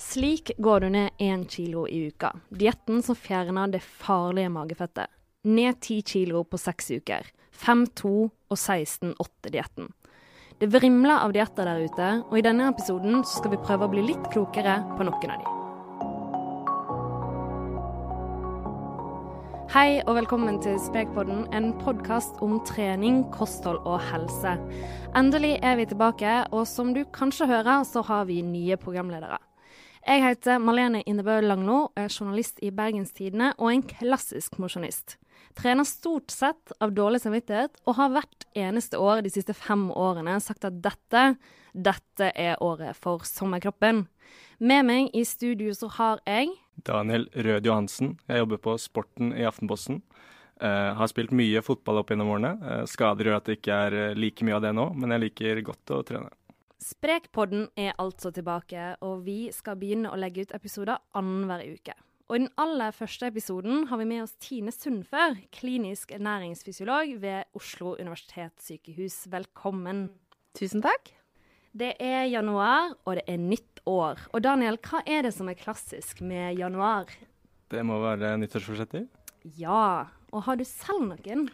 Slik 0.00 0.50
går 0.56 0.80
du 0.80 0.88
ned 0.88 1.10
én 1.18 1.42
kilo 1.44 1.88
i 1.88 2.06
uka. 2.08 2.32
Dietten 2.48 3.02
som 3.02 3.14
fjerner 3.14 3.68
det 3.68 3.82
farlige 3.84 4.48
magefettet. 4.48 5.10
Ned 5.44 5.76
ti 5.84 5.98
kilo 6.02 6.40
på 6.44 6.56
seks 6.58 6.88
uker. 6.90 7.26
5-2 7.52 8.12
og 8.24 8.56
16-8-dietten. 8.56 9.90
Det 10.56 10.70
vrimler 10.72 11.20
av 11.20 11.34
dietter 11.36 11.68
der 11.68 11.84
ute, 11.84 12.08
og 12.30 12.38
i 12.38 12.44
denne 12.46 12.70
episoden 12.72 13.20
skal 13.28 13.52
vi 13.52 13.60
prøve 13.60 13.84
å 13.84 13.92
bli 13.92 14.06
litt 14.06 14.30
klokere 14.32 14.78
på 14.96 15.04
noen 15.04 15.34
av 15.34 15.44
de. 15.44 15.52
Hei 19.76 20.00
og 20.06 20.16
velkommen 20.16 20.62
til 20.64 20.80
Spekpodden, 20.80 21.44
en 21.52 21.74
podkast 21.84 22.40
om 22.40 22.56
trening, 22.72 23.20
kosthold 23.36 23.84
og 23.84 24.00
helse. 24.08 24.56
Endelig 25.12 25.58
er 25.60 25.76
vi 25.76 25.86
tilbake, 25.92 26.48
og 26.56 26.64
som 26.64 26.96
du 26.96 27.04
kanskje 27.04 27.52
hører, 27.52 27.84
så 27.84 28.00
har 28.08 28.24
vi 28.32 28.40
nye 28.40 28.80
programledere. 28.80 29.36
Jeg 30.00 30.22
heter 30.24 30.60
Malene 30.64 31.02
Innebø 31.04 31.40
Langlo, 31.44 31.90
er 31.98 32.08
journalist 32.08 32.60
i 32.64 32.70
Bergenstidene 32.72 33.52
og 33.58 33.68
en 33.68 33.82
klassisk 33.84 34.56
mosjonist. 34.62 35.18
Trener 35.58 35.84
stort 35.84 36.32
sett 36.32 36.72
av 36.80 36.94
dårlig 36.96 37.20
samvittighet, 37.20 37.76
og 37.84 37.98
har 37.98 38.14
hvert 38.14 38.46
eneste 38.56 39.00
år 39.00 39.20
de 39.26 39.32
siste 39.34 39.54
fem 39.56 39.88
årene 39.92 40.38
sagt 40.40 40.64
at 40.64 40.80
dette, 40.80 41.24
dette 41.74 42.30
er 42.32 42.56
året 42.64 42.96
for 42.96 43.26
sommerkroppen. 43.28 44.06
Med 44.60 44.88
meg 44.88 45.12
i 45.16 45.26
studio 45.28 45.74
så 45.76 45.90
har 45.98 46.24
jeg 46.24 46.54
Daniel 46.86 47.28
Rød 47.34 47.68
Johansen. 47.68 48.16
Jeg 48.28 48.40
jobber 48.40 48.64
på 48.64 48.76
Sporten 48.80 49.34
i 49.36 49.44
Aftenposten. 49.44 50.00
Uh, 50.60 50.92
har 50.96 51.08
spilt 51.08 51.32
mye 51.32 51.62
fotball 51.64 52.02
opp 52.02 52.10
gjennom 52.12 52.32
årene. 52.34 52.56
Uh, 52.60 52.82
skader 52.88 53.28
gjør 53.28 53.38
at 53.38 53.48
det 53.48 53.60
ikke 53.60 53.76
er 53.86 53.96
uh, 53.96 54.16
like 54.16 54.44
mye 54.44 54.58
av 54.58 54.64
det 54.64 54.74
nå, 54.76 54.90
men 54.96 55.16
jeg 55.16 55.24
liker 55.24 55.62
godt 55.64 55.92
å 55.96 56.02
trene. 56.08 56.32
Sprekpodden 56.80 57.66
er 57.76 57.92
altså 58.00 58.30
tilbake, 58.32 58.94
og 59.04 59.26
vi 59.26 59.50
skal 59.52 59.76
begynne 59.76 60.08
å 60.08 60.16
legge 60.16 60.46
ut 60.46 60.54
episoder 60.56 60.96
annenhver 61.18 61.66
uke. 61.76 61.92
Og 62.30 62.36
I 62.38 62.40
den 62.44 62.52
aller 62.62 62.94
første 62.96 63.28
episoden 63.28 63.84
har 63.90 64.00
vi 64.00 64.06
med 64.08 64.22
oss 64.24 64.32
Tine 64.40 64.72
Sundfør, 64.72 65.36
klinisk 65.52 66.14
ernæringsfysiolog 66.16 67.16
ved 67.20 67.58
Oslo 67.58 67.96
universitetssykehus. 68.00 69.26
Velkommen. 69.28 70.06
Tusen 70.56 70.80
takk. 70.80 71.12
Det 71.76 71.92
er 72.00 72.30
januar, 72.30 72.94
og 73.04 73.18
det 73.18 73.26
er 73.28 73.42
nytt 73.42 73.84
år. 73.90 74.24
Og 74.32 74.40
Daniel, 74.46 74.80
hva 74.80 75.02
er 75.04 75.26
det 75.26 75.34
som 75.36 75.50
er 75.52 75.60
klassisk 75.60 76.24
med 76.24 76.56
januar? 76.62 77.12
Det 77.70 77.84
må 77.84 78.00
være 78.00 78.38
nyttårsforsetter? 78.40 79.04
Ja. 79.60 80.08
Og 80.32 80.46
har 80.46 80.56
du 80.56 80.64
selv 80.64 81.10
noen? 81.10 81.50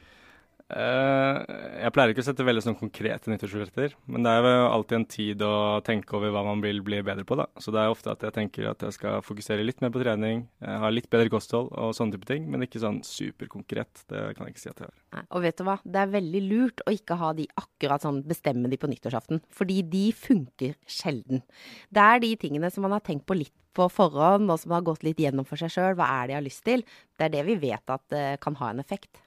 Uh, 0.67 1.45
jeg 1.78 1.92
pleier 1.95 2.11
ikke 2.11 2.25
å 2.25 2.27
sette 2.27 2.45
veldig 2.47 2.62
sånn 2.64 2.78
konkrete 2.78 3.31
nyttårsforsetter, 3.31 3.92
men 4.11 4.27
det 4.27 4.33
er 4.34 4.47
jo 4.48 4.64
alltid 4.67 4.97
en 4.98 5.06
tid 5.12 5.45
å 5.47 5.53
tenke 5.86 6.17
over 6.19 6.33
hva 6.34 6.42
man 6.48 6.64
vil 6.64 6.81
bli 6.86 6.98
bedre 7.06 7.22
på. 7.28 7.39
da. 7.39 7.47
Så 7.62 7.75
det 7.75 7.83
er 7.83 7.92
ofte 7.92 8.11
at 8.11 8.25
jeg 8.27 8.34
tenker 8.34 8.67
at 8.72 8.83
jeg 8.83 8.97
skal 8.97 9.22
fokusere 9.22 9.67
litt 9.67 9.83
mer 9.84 9.92
på 9.94 10.03
trening, 10.03 10.42
ha 10.67 10.91
litt 10.91 11.06
bedre 11.12 11.31
kosthold 11.31 11.70
og 11.70 11.94
sånne 11.94 12.17
type 12.17 12.27
ting, 12.27 12.48
men 12.50 12.67
ikke 12.67 12.83
sånn 12.83 12.98
superkonkret. 13.06 14.06
Det 14.11 14.25
kan 14.34 14.48
jeg 14.48 14.56
ikke 14.56 14.64
si 14.64 14.72
at 14.72 14.83
jeg 14.83 14.91
har. 14.91 15.28
Og 15.31 15.44
vet 15.47 15.61
du 15.61 15.67
hva, 15.69 15.77
det 15.84 16.03
er 16.03 16.17
veldig 16.17 16.42
lurt 16.48 16.83
å 16.83 16.94
ikke 16.97 17.20
ha 17.20 17.31
de 17.37 17.47
akkurat 17.62 18.03
sånn, 18.03 18.25
bestemme 18.27 18.72
de 18.72 18.81
på 18.81 18.91
nyttårsaften, 18.91 19.44
fordi 19.55 19.78
de 19.92 20.09
funker 20.17 20.75
sjelden. 20.91 21.47
Det 21.94 22.03
er 22.03 22.27
de 22.27 22.33
tingene 22.42 22.72
som 22.75 22.84
man 22.89 22.97
har 22.97 23.06
tenkt 23.06 23.28
på 23.28 23.39
litt 23.39 23.55
på 23.77 23.87
forhånd, 23.92 24.48
og 24.50 24.61
som 24.61 24.72
har 24.72 24.84
gått 24.87 25.05
litt 25.05 25.20
gjennom 25.20 25.47
for 25.48 25.61
seg 25.61 25.72
sjøl, 25.75 25.94
hva 25.98 26.09
er 26.22 26.27
det 26.27 26.33
de 26.33 26.39
har 26.39 26.47
lyst 26.47 26.64
til, 26.67 26.84
det 27.19 27.28
er 27.28 27.34
det 27.34 27.47
vi 27.50 27.59
vet 27.69 27.92
at 27.92 28.17
uh, 28.17 28.34
kan 28.41 28.56
ha 28.62 28.72
en 28.72 28.83
effekt. 28.83 29.20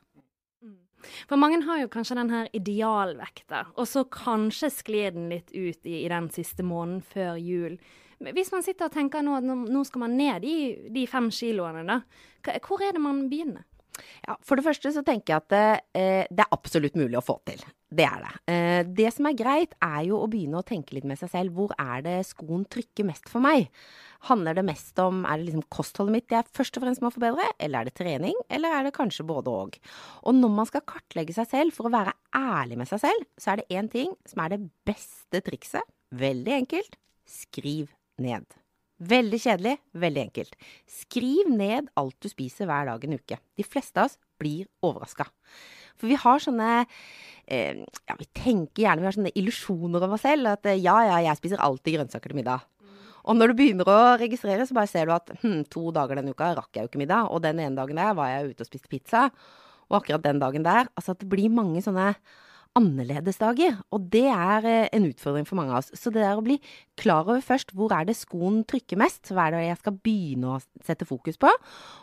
For 1.30 1.40
mange 1.40 1.62
har 1.66 1.84
jo 1.84 1.92
kanskje 1.92 2.18
den 2.20 2.34
her 2.34 2.50
idealvekta, 2.56 3.66
og 3.76 3.88
så 3.90 4.06
kanskje 4.12 4.72
sklir 4.74 5.16
den 5.16 5.30
litt 5.32 5.52
ut 5.54 5.86
i, 5.86 6.04
i, 6.04 6.08
den 6.12 6.30
siste 6.34 6.66
måneden 6.66 7.02
før 7.06 7.40
jul. 7.40 7.80
Hvis 8.20 8.52
man 8.52 8.66
sitter 8.66 8.90
og 8.90 8.96
tenker 8.96 9.24
nå 9.24 9.38
at 9.40 9.48
nå 9.48 9.84
skal 9.88 10.04
man 10.04 10.18
ned 10.20 10.44
i 10.44 10.58
de 10.92 11.06
fem 11.08 11.30
kiloene, 11.32 11.86
da. 11.88 12.02
Hvor 12.66 12.84
er 12.84 12.96
det 12.96 13.04
man 13.04 13.28
begynner? 13.32 13.64
Ja, 14.28 14.36
For 14.44 14.60
det 14.60 14.66
første 14.68 14.92
så 14.96 15.04
tenker 15.08 15.34
jeg 15.34 15.44
at 15.44 15.52
det, 15.52 15.68
eh, 15.96 16.26
det 16.30 16.46
er 16.46 16.56
absolutt 16.56 16.96
mulig 17.00 17.20
å 17.20 17.26
få 17.26 17.40
til. 17.48 17.64
Det 17.90 18.06
er 18.06 18.22
det. 18.22 18.34
Eh, 18.54 18.82
det 18.86 19.10
som 19.16 19.26
er 19.26 19.38
greit, 19.38 19.72
er 19.82 20.04
jo 20.06 20.20
å 20.22 20.28
begynne 20.30 20.60
å 20.60 20.66
tenke 20.66 20.94
litt 20.94 21.08
med 21.10 21.18
seg 21.18 21.32
selv. 21.32 21.56
Hvor 21.58 21.74
er 21.82 22.04
det 22.06 22.18
skoen 22.30 22.68
trykker 22.70 23.08
mest 23.08 23.32
for 23.32 23.42
meg? 23.42 23.66
Handler 24.30 24.60
det 24.60 24.66
mest 24.68 25.00
om 25.02 25.24
er 25.26 25.40
det 25.40 25.48
liksom 25.48 25.66
kostholdet 25.74 26.18
mitt 26.18 26.36
jeg 26.36 26.46
først 26.54 26.78
og 26.78 26.86
fremst 26.86 27.02
må 27.02 27.10
forbedre, 27.14 27.48
eller 27.58 27.82
er 27.82 27.90
det 27.90 27.96
trening, 27.98 28.38
eller 28.52 28.76
er 28.76 28.86
det 28.86 28.94
kanskje 28.98 29.26
både 29.26 29.56
og? 29.64 29.80
Og 30.22 30.38
når 30.38 30.54
man 30.60 30.70
skal 30.70 30.86
kartlegge 30.86 31.34
seg 31.34 31.50
selv 31.50 31.78
for 31.78 31.90
å 31.90 31.94
være 31.96 32.14
ærlig 32.38 32.78
med 32.84 32.92
seg 32.92 33.02
selv, 33.08 33.28
så 33.42 33.54
er 33.54 33.62
det 33.62 33.80
én 33.80 33.90
ting 33.90 34.14
som 34.30 34.46
er 34.46 34.54
det 34.54 34.62
beste 34.86 35.42
trikset. 35.46 35.96
Veldig 36.14 36.58
enkelt. 36.62 37.00
Skriv 37.30 37.90
ned. 38.22 38.46
Veldig 39.00 39.38
kjedelig, 39.40 39.78
veldig 39.96 40.26
enkelt. 40.28 40.56
Skriv 40.92 41.50
ned 41.50 41.88
alt 41.98 42.18
du 42.20 42.28
spiser 42.30 42.68
hver 42.68 42.90
dag 42.92 43.06
en 43.06 43.16
uke. 43.16 43.38
De 43.56 43.64
fleste 43.64 44.02
av 44.02 44.10
oss 44.10 44.20
blir 44.42 44.68
overraska. 44.84 45.30
For 46.00 46.10
vi 46.12 46.18
har 46.20 46.44
sånne 46.44 46.72
eh, 46.82 47.86
Ja, 48.08 48.18
vi 48.20 48.28
tenker 48.38 48.86
gjerne 48.86 49.04
vi 49.04 49.10
har 49.10 49.18
sånne 49.18 49.36
illusjoner 49.36 50.06
om 50.08 50.18
oss 50.18 50.26
selv. 50.26 50.52
At 50.56 50.70
ja, 50.74 50.98
ja, 51.08 51.22
jeg 51.28 51.40
spiser 51.42 51.64
alltid 51.64 52.00
grønnsaker 52.00 52.34
til 52.34 52.42
middag. 52.42 52.68
Og 53.30 53.36
når 53.38 53.52
du 53.52 53.60
begynner 53.60 53.90
å 53.92 53.98
registrere, 54.18 54.66
så 54.66 54.76
bare 54.78 54.90
ser 54.90 55.10
du 55.10 55.14
at 55.14 55.32
hm, 55.44 55.66
to 55.70 55.90
dager 55.94 56.18
denne 56.18 56.34
uka 56.34 56.54
rakk 56.58 56.72
jeg 56.74 56.86
jo 56.86 56.92
ikke 56.92 57.02
middag. 57.04 57.30
Og 57.30 57.44
den 57.44 57.60
ene 57.62 57.78
dagen 57.78 58.00
der 58.00 58.16
var 58.18 58.32
jeg 58.32 58.54
ute 58.54 58.66
og 58.66 58.70
spiste 58.72 58.92
pizza. 58.92 59.28
Og 59.90 60.00
akkurat 60.00 60.24
den 60.24 60.38
dagen 60.42 60.66
der 60.66 60.86
Altså 60.94 61.16
at 61.16 61.24
det 61.24 61.30
blir 61.32 61.50
mange 61.50 61.82
sånne 61.82 62.14
annerledesdager. 62.78 63.80
Og 63.96 64.10
det 64.14 64.26
er 64.30 64.68
eh, 64.68 64.90
en 64.96 65.08
utfordring 65.10 65.48
for 65.48 65.60
mange 65.60 65.74
av 65.74 65.82
oss. 65.82 65.94
Så 65.98 66.14
det 66.14 66.24
er 66.26 66.38
å 66.38 66.46
bli 66.46 66.60
klar 67.00 67.26
over 67.26 67.42
først 67.46 67.74
hvor 67.78 67.94
er 67.96 68.10
det 68.10 68.18
skoen 68.20 68.62
trykker 68.70 69.00
mest, 69.00 69.32
hva 69.34 69.48
er 69.48 69.58
det 69.58 69.64
jeg 69.68 69.82
skal 69.82 69.98
begynne 70.10 70.54
å 70.56 70.60
sette 70.86 71.08
fokus 71.10 71.40
på, 71.42 71.52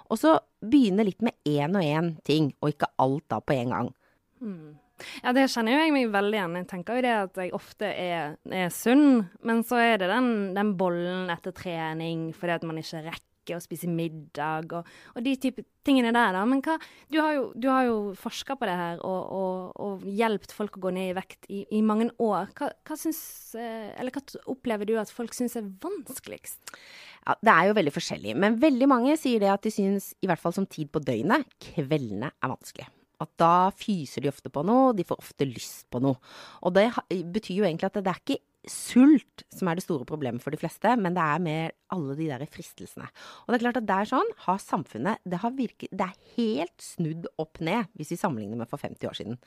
og 0.06 0.20
så 0.20 0.38
begynne 0.64 1.06
litt 1.06 1.22
med 1.24 1.36
én 1.46 1.76
og 1.76 1.84
én 1.84 2.14
ting, 2.26 2.50
og 2.60 2.74
ikke 2.74 2.90
alt 3.02 3.26
da 3.32 3.40
på 3.42 3.56
en 3.56 3.72
gang. 3.74 3.94
Mm. 4.40 4.74
Ja, 5.20 5.32
det 5.36 5.50
kjenner 5.52 5.76
jeg 5.76 5.92
meg 5.92 6.06
veldig 6.12 6.36
igjen 6.38 6.54
Jeg 6.56 6.66
tenker 6.70 6.96
jo 6.96 7.04
det 7.04 7.12
at 7.12 7.38
jeg 7.40 7.52
ofte 7.56 7.88
er, 7.88 8.36
er 8.48 8.70
sunn, 8.72 9.26
men 9.44 9.60
så 9.66 9.80
er 9.82 10.00
det 10.00 10.08
den, 10.08 10.30
den 10.56 10.72
bollen 10.80 11.28
etter 11.32 11.52
trening 11.56 12.30
fordi 12.36 12.54
at 12.56 12.64
man 12.68 12.80
ikke 12.80 13.02
rekker 13.10 13.35
å 13.54 13.62
spise 13.62 13.86
middag 13.86 14.72
og, 14.74 14.88
og 15.14 15.22
de 15.22 15.36
type 15.38 15.62
tingene 15.86 16.10
der, 16.10 16.34
da. 16.34 16.42
Men 16.48 16.62
hva, 16.66 16.74
du 17.12 17.20
har 17.22 17.36
jo, 17.36 17.44
du 17.54 17.68
jo 17.86 17.96
forska 18.18 18.56
på 18.58 18.66
det 18.66 18.74
her 18.80 19.02
og, 19.06 19.20
og, 19.38 19.76
og 19.86 20.08
hjulpet 20.10 20.56
folk 20.56 20.80
å 20.80 20.84
gå 20.88 20.94
ned 20.96 21.12
i 21.12 21.16
vekt 21.16 21.46
i, 21.46 21.62
i 21.78 21.84
mange 21.86 22.08
år. 22.18 22.50
Hva, 22.58 22.72
hva, 22.88 22.98
syns, 22.98 23.20
eh, 23.60 23.94
hva 24.10 24.24
opplever 24.50 24.88
du 24.88 24.96
at 24.98 25.12
folk 25.14 25.36
syns 25.36 25.54
er 25.60 25.70
vanskeligst? 25.84 26.74
Ja, 27.22 27.38
Det 27.38 27.54
er 27.54 27.70
jo 27.70 27.78
veldig 27.78 27.94
forskjellig, 27.94 28.36
men 28.42 28.58
veldig 28.62 28.90
mange 28.90 29.16
sier 29.20 29.42
det 29.42 29.52
at 29.52 29.66
de 29.66 29.74
syns, 29.74 30.12
i 30.22 30.30
hvert 30.30 30.42
fall 30.42 30.54
som 30.56 30.66
tid 30.66 30.90
på 30.90 31.02
døgnet, 31.04 31.46
kveldene 31.62 32.34
er 32.34 32.54
vanskelig 32.56 32.90
at 33.22 33.32
da 33.40 33.70
fyser 33.76 34.24
de 34.24 34.30
ofte 34.30 34.50
på 34.52 34.60
noe, 34.66 34.92
de 34.96 35.06
får 35.06 35.20
ofte 35.22 35.48
lyst 35.48 35.86
på 35.92 36.02
noe. 36.04 36.18
Og 36.66 36.74
det 36.76 36.90
betyr 37.32 37.62
jo 37.62 37.68
egentlig 37.68 37.88
at 37.88 37.96
det 38.00 38.12
er 38.12 38.20
ikke 38.20 38.42
sult 38.70 39.44
som 39.52 39.68
er 39.70 39.78
det 39.78 39.84
store 39.84 40.06
problemet 40.08 40.42
for 40.42 40.54
de 40.54 40.60
fleste, 40.60 40.92
men 40.98 41.14
det 41.16 41.22
er 41.22 41.42
mer 41.42 41.74
alle 41.94 42.16
de 42.18 42.28
der 42.30 42.44
fristelsene. 42.50 43.06
Og 43.44 43.52
det 43.52 43.58
er 43.58 43.64
klart 43.66 43.80
at 43.80 43.86
det 43.88 43.96
er 43.96 44.10
sånn 44.10 44.32
har 44.46 44.58
samfunnet 44.62 45.22
det, 45.24 45.40
har 45.42 45.54
virket, 45.56 45.92
det 45.94 46.08
er 46.08 46.34
helt 46.36 46.82
snudd 46.82 47.28
opp 47.42 47.62
ned 47.64 47.92
hvis 47.98 48.12
vi 48.14 48.20
sammenligner 48.20 48.60
med 48.60 48.70
for 48.70 48.82
50 48.82 49.10
år 49.10 49.16
siden. 49.18 49.40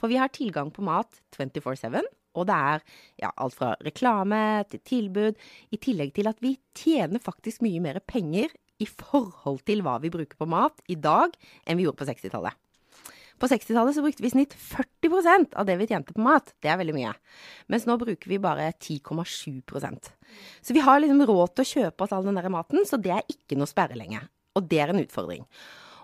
For 0.00 0.12
vi 0.12 0.18
har 0.20 0.32
tilgang 0.34 0.74
på 0.74 0.84
mat 0.86 1.22
24-7. 1.36 2.02
Og 2.34 2.48
det 2.50 2.54
er 2.54 2.82
ja, 3.22 3.30
alt 3.30 3.54
fra 3.54 3.74
reklame 3.86 4.64
til 4.70 4.82
tilbud, 4.82 5.38
i 5.70 5.78
tillegg 5.78 6.10
til 6.16 6.26
at 6.26 6.42
vi 6.42 6.56
tjener 6.74 7.22
faktisk 7.22 7.62
mye 7.62 7.82
mer 7.84 8.02
penger 8.02 8.50
i 8.82 8.88
forhold 8.90 9.62
til 9.68 9.84
hva 9.86 10.00
vi 10.02 10.10
bruker 10.10 10.38
på 10.38 10.50
mat 10.50 10.82
i 10.90 10.98
dag, 10.98 11.34
enn 11.62 11.78
vi 11.78 11.86
gjorde 11.86 12.02
på 12.02 12.08
60-tallet. 12.10 12.63
På 13.40 13.48
60-tallet 13.50 13.96
så 13.96 14.02
brukte 14.04 14.22
vi 14.22 14.30
i 14.30 14.34
snitt 14.34 14.54
40% 14.54 15.56
av 15.58 15.66
det 15.68 15.76
vi 15.80 15.88
tjente 15.90 16.14
på 16.14 16.22
mat. 16.24 16.52
Det 16.62 16.70
er 16.70 16.78
veldig 16.80 16.94
mye. 16.96 17.14
Mens 17.72 17.86
nå 17.88 17.96
bruker 18.00 18.30
vi 18.30 18.40
bare 18.42 18.70
10,7% 18.72 20.10
Så 20.62 20.76
vi 20.76 20.84
har 20.84 21.02
liksom 21.02 21.24
råd 21.26 21.54
til 21.54 21.64
å 21.64 21.70
kjøpe 21.72 22.06
oss 22.06 22.14
all 22.14 22.26
den 22.26 22.38
der 22.38 22.50
maten, 22.52 22.86
så 22.86 23.00
det 23.00 23.14
er 23.14 23.26
ikke 23.30 23.58
noe 23.58 23.70
sperre 23.70 23.98
lenger. 23.98 24.28
Og 24.54 24.68
det 24.70 24.80
er 24.80 24.94
en 24.94 25.02
utfordring. 25.02 25.42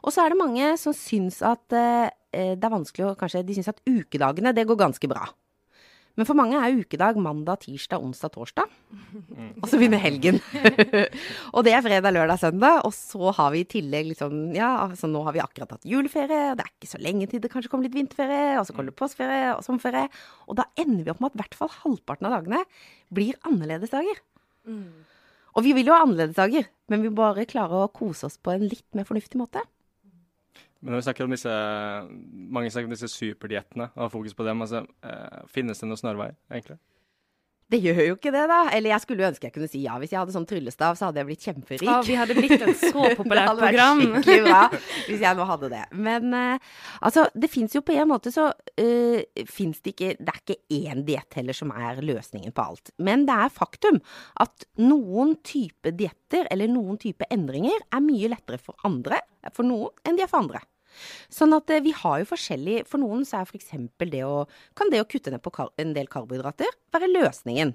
Og 0.01 0.15
så 0.15 0.25
er 0.25 0.33
det 0.33 0.41
mange 0.41 0.73
som 0.81 0.97
syns 0.97 1.39
at 1.45 1.77
eh, 1.77 2.11
det 2.31 2.67
er 2.67 2.73
vanskelig 2.73 3.11
å 3.11 3.17
Kanskje 3.19 3.45
de 3.47 3.57
syns 3.59 3.71
at 3.73 3.83
ukedagene, 3.87 4.55
det 4.57 4.67
går 4.69 4.79
ganske 4.81 5.11
bra. 5.11 5.29
Men 6.21 6.29
for 6.29 6.37
mange 6.37 6.59
er 6.61 6.75
ukedag 6.77 7.17
mandag, 7.17 7.63
tirsdag, 7.63 8.03
onsdag, 8.05 8.35
torsdag. 8.35 8.73
Og 9.63 9.65
så 9.71 9.79
begynner 9.81 10.03
helgen. 10.03 10.37
og 11.55 11.65
det 11.65 11.73
er 11.73 11.81
fredag, 11.87 12.13
lørdag, 12.13 12.43
søndag. 12.43 12.83
Og 12.85 12.93
så 12.93 13.33
har 13.39 13.55
vi 13.55 13.63
i 13.63 13.69
tillegg 13.71 14.11
liksom 14.11 14.35
Ja, 14.53 14.69
altså 14.85 15.09
nå 15.09 15.23
har 15.25 15.33
vi 15.33 15.41
akkurat 15.41 15.73
hatt 15.73 15.89
juleferie. 15.89 16.51
og 16.51 16.59
Det 16.61 16.67
er 16.67 16.75
ikke 16.75 16.91
så 16.91 17.01
lenge 17.01 17.31
til 17.31 17.41
det 17.41 17.49
kanskje 17.55 17.73
kommer 17.73 17.89
litt 17.89 17.97
vinterferie. 17.97 18.59
Og 18.61 18.69
så 18.69 18.77
kommer 18.77 18.93
det 18.93 18.99
påskeferie 19.01 19.55
og 19.55 19.65
sommerferie. 19.65 20.13
Og 20.45 20.61
da 20.61 20.69
ender 20.77 21.07
vi 21.07 21.15
opp 21.15 21.25
med 21.25 21.33
at 21.33 21.41
i 21.41 21.41
hvert 21.41 21.59
fall 21.63 21.73
halvparten 21.79 22.29
av 22.29 22.37
dagene 22.37 22.61
blir 23.17 23.41
annerledesdager. 23.49 24.21
Mm. 24.69 25.09
Og 25.57 25.65
vi 25.65 25.73
vil 25.79 25.89
jo 25.89 25.97
ha 25.97 26.05
annerledesdager, 26.05 26.69
men 26.93 27.01
vi 27.01 27.09
må 27.09 27.23
bare 27.23 27.49
klare 27.49 27.81
å 27.81 27.93
kose 27.97 28.29
oss 28.29 28.37
på 28.37 28.53
en 28.53 28.69
litt 28.69 28.85
mer 28.93 29.09
fornuftig 29.09 29.41
måte. 29.41 29.65
Men 30.81 30.95
når 30.95 31.03
vi 31.03 31.07
snakker 31.09 31.27
om 31.27 31.35
disse, 31.35 31.57
mange 32.57 32.71
snakker 32.73 32.89
om 32.89 32.95
disse 32.95 33.11
superdiettene 33.13 33.91
og 33.95 34.07
har 34.07 34.13
fokus 34.13 34.37
på 34.37 34.47
dem, 34.47 34.63
altså, 34.65 34.85
eh, 35.05 35.43
finnes 35.53 35.83
det 35.83 35.89
noen 35.91 36.01
snarveier, 36.01 36.39
egentlig? 36.49 36.79
Det 37.71 37.79
gjør 37.79 38.01
jo 38.03 38.17
ikke 38.17 38.33
det, 38.35 38.43
da. 38.51 38.61
Eller 38.75 38.93
jeg 38.95 39.05
skulle 39.05 39.27
ønske 39.29 39.47
jeg 39.47 39.55
kunne 39.55 39.69
si 39.71 39.83
ja. 39.85 39.97
Hvis 40.03 40.15
jeg 40.15 40.19
hadde 40.19 40.35
sånn 40.35 40.47
tryllestav, 40.49 40.97
så 40.99 41.09
hadde 41.09 41.23
jeg 41.23 41.29
blitt 41.29 41.47
kjemperik. 41.47 41.87
Ja, 41.87 42.01
vi 42.07 42.17
hadde 42.19 42.37
blitt 42.39 42.57
et 42.57 42.83
så 42.83 43.05
populært 43.19 43.51
det 43.61 43.63
hadde 43.63 43.67
vært 43.67 44.25
skikkelig 44.25 44.41
bra 44.49 44.63
hvis 45.07 45.23
jeg 45.23 45.39
nå 45.39 45.47
hadde 45.53 45.71
det. 45.73 45.83
Men 46.09 46.35
uh, 46.35 46.73
altså, 47.07 47.27
det 47.35 47.51
fins 47.53 47.77
jo 47.77 47.85
på 47.87 47.95
en 47.95 48.11
måte 48.11 48.33
så 48.35 48.49
uh, 48.51 49.45
fins 49.51 49.83
det 49.85 49.95
ikke 49.95 50.11
Det 50.19 50.35
er 50.35 50.41
ikke 50.43 50.59
én 50.81 51.05
diett 51.07 51.39
heller 51.39 51.57
som 51.57 51.71
er 51.75 52.03
løsningen 52.05 52.55
på 52.57 52.67
alt. 52.73 52.93
Men 52.99 53.27
det 53.29 53.39
er 53.47 53.55
faktum 53.55 54.01
at 54.43 54.67
noen 54.83 55.37
type 55.47 55.95
dietter 55.95 56.51
eller 56.51 56.71
noen 56.71 56.99
type 57.01 57.27
endringer 57.31 57.87
er 57.91 58.05
mye 58.05 58.31
lettere 58.33 58.59
for 58.61 58.79
andre, 58.87 59.23
for 59.55 59.67
noen, 59.67 59.95
enn 60.07 60.19
de 60.19 60.27
er 60.27 60.31
for 60.31 60.43
andre. 60.43 60.63
Sånn 61.33 61.55
at 61.57 61.71
eh, 61.73 61.83
vi 61.85 61.95
har 61.97 62.21
jo 62.23 62.31
forskjellig 62.31 62.83
For 62.91 63.03
noen 63.03 63.27
så 63.29 63.41
er 63.41 63.49
f.eks. 63.49 63.73
det 64.11 64.25
å 64.27 64.45
Kan 64.79 64.93
det 64.93 65.03
å 65.03 65.09
kutte 65.09 65.33
ned 65.33 65.43
på 65.45 65.53
en 65.61 65.95
del 65.97 66.11
karbohydrater 66.11 66.75
være 66.95 67.11
løsningen. 67.13 67.75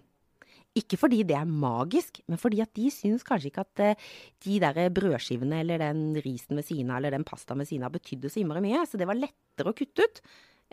Ikke 0.75 0.97
fordi 0.99 1.21
det 1.23 1.37
er 1.37 1.47
magisk, 1.47 2.19
men 2.27 2.39
fordi 2.39 2.59
at 2.59 2.73
de 2.75 2.89
syns 2.91 3.23
kanskje 3.23 3.47
ikke 3.47 3.63
at 3.63 3.83
eh, 3.83 4.01
de 4.43 4.57
der 4.59 4.89
brødskivene 4.91 5.61
eller 5.63 5.79
den 5.79 6.17
risen 6.25 6.59
ved 6.59 6.67
siden 6.67 6.91
av 6.91 6.99
eller 6.99 7.15
den 7.15 7.23
pastaen 7.27 7.63
ved 7.63 7.69
siden 7.69 7.85
av 7.87 7.93
betydde 7.95 8.31
så 8.31 8.41
innmari 8.41 8.63
mye. 8.65 8.81
Så 8.89 8.99
det 8.99 9.07
var 9.07 9.19
lettere 9.19 9.71
å 9.71 9.77
kutte 9.77 10.03
ut 10.03 10.19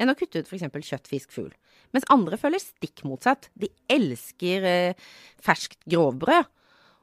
enn 0.01 0.11
å 0.11 0.17
kutte 0.19 0.43
ut 0.43 0.51
f.eks. 0.51 0.67
kjøtt, 0.89 1.11
fisk, 1.11 1.31
fugl. 1.35 1.53
Mens 1.95 2.09
andre 2.11 2.39
føler 2.41 2.63
stikk 2.63 3.05
motsatt. 3.07 3.51
De 3.55 3.71
elsker 3.93 4.67
eh, 4.67 5.07
ferskt 5.45 5.79
grovbrød 5.87 6.51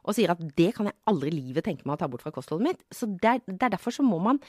og 0.10 0.18
sier 0.18 0.34
at 0.34 0.42
det 0.58 0.72
kan 0.78 0.90
jeg 0.90 0.98
aldri 1.10 1.32
i 1.32 1.38
livet 1.38 1.68
tenke 1.68 1.86
meg 1.86 1.98
å 1.98 2.02
ta 2.02 2.10
bort 2.12 2.26
fra 2.26 2.34
kostholdet 2.34 2.66
mitt. 2.66 2.82
Så 2.94 3.10
det 3.10 3.36
er, 3.36 3.44
det 3.46 3.62
er 3.62 3.76
derfor 3.76 3.94
så 3.96 4.06
må 4.06 4.20
man 4.24 4.42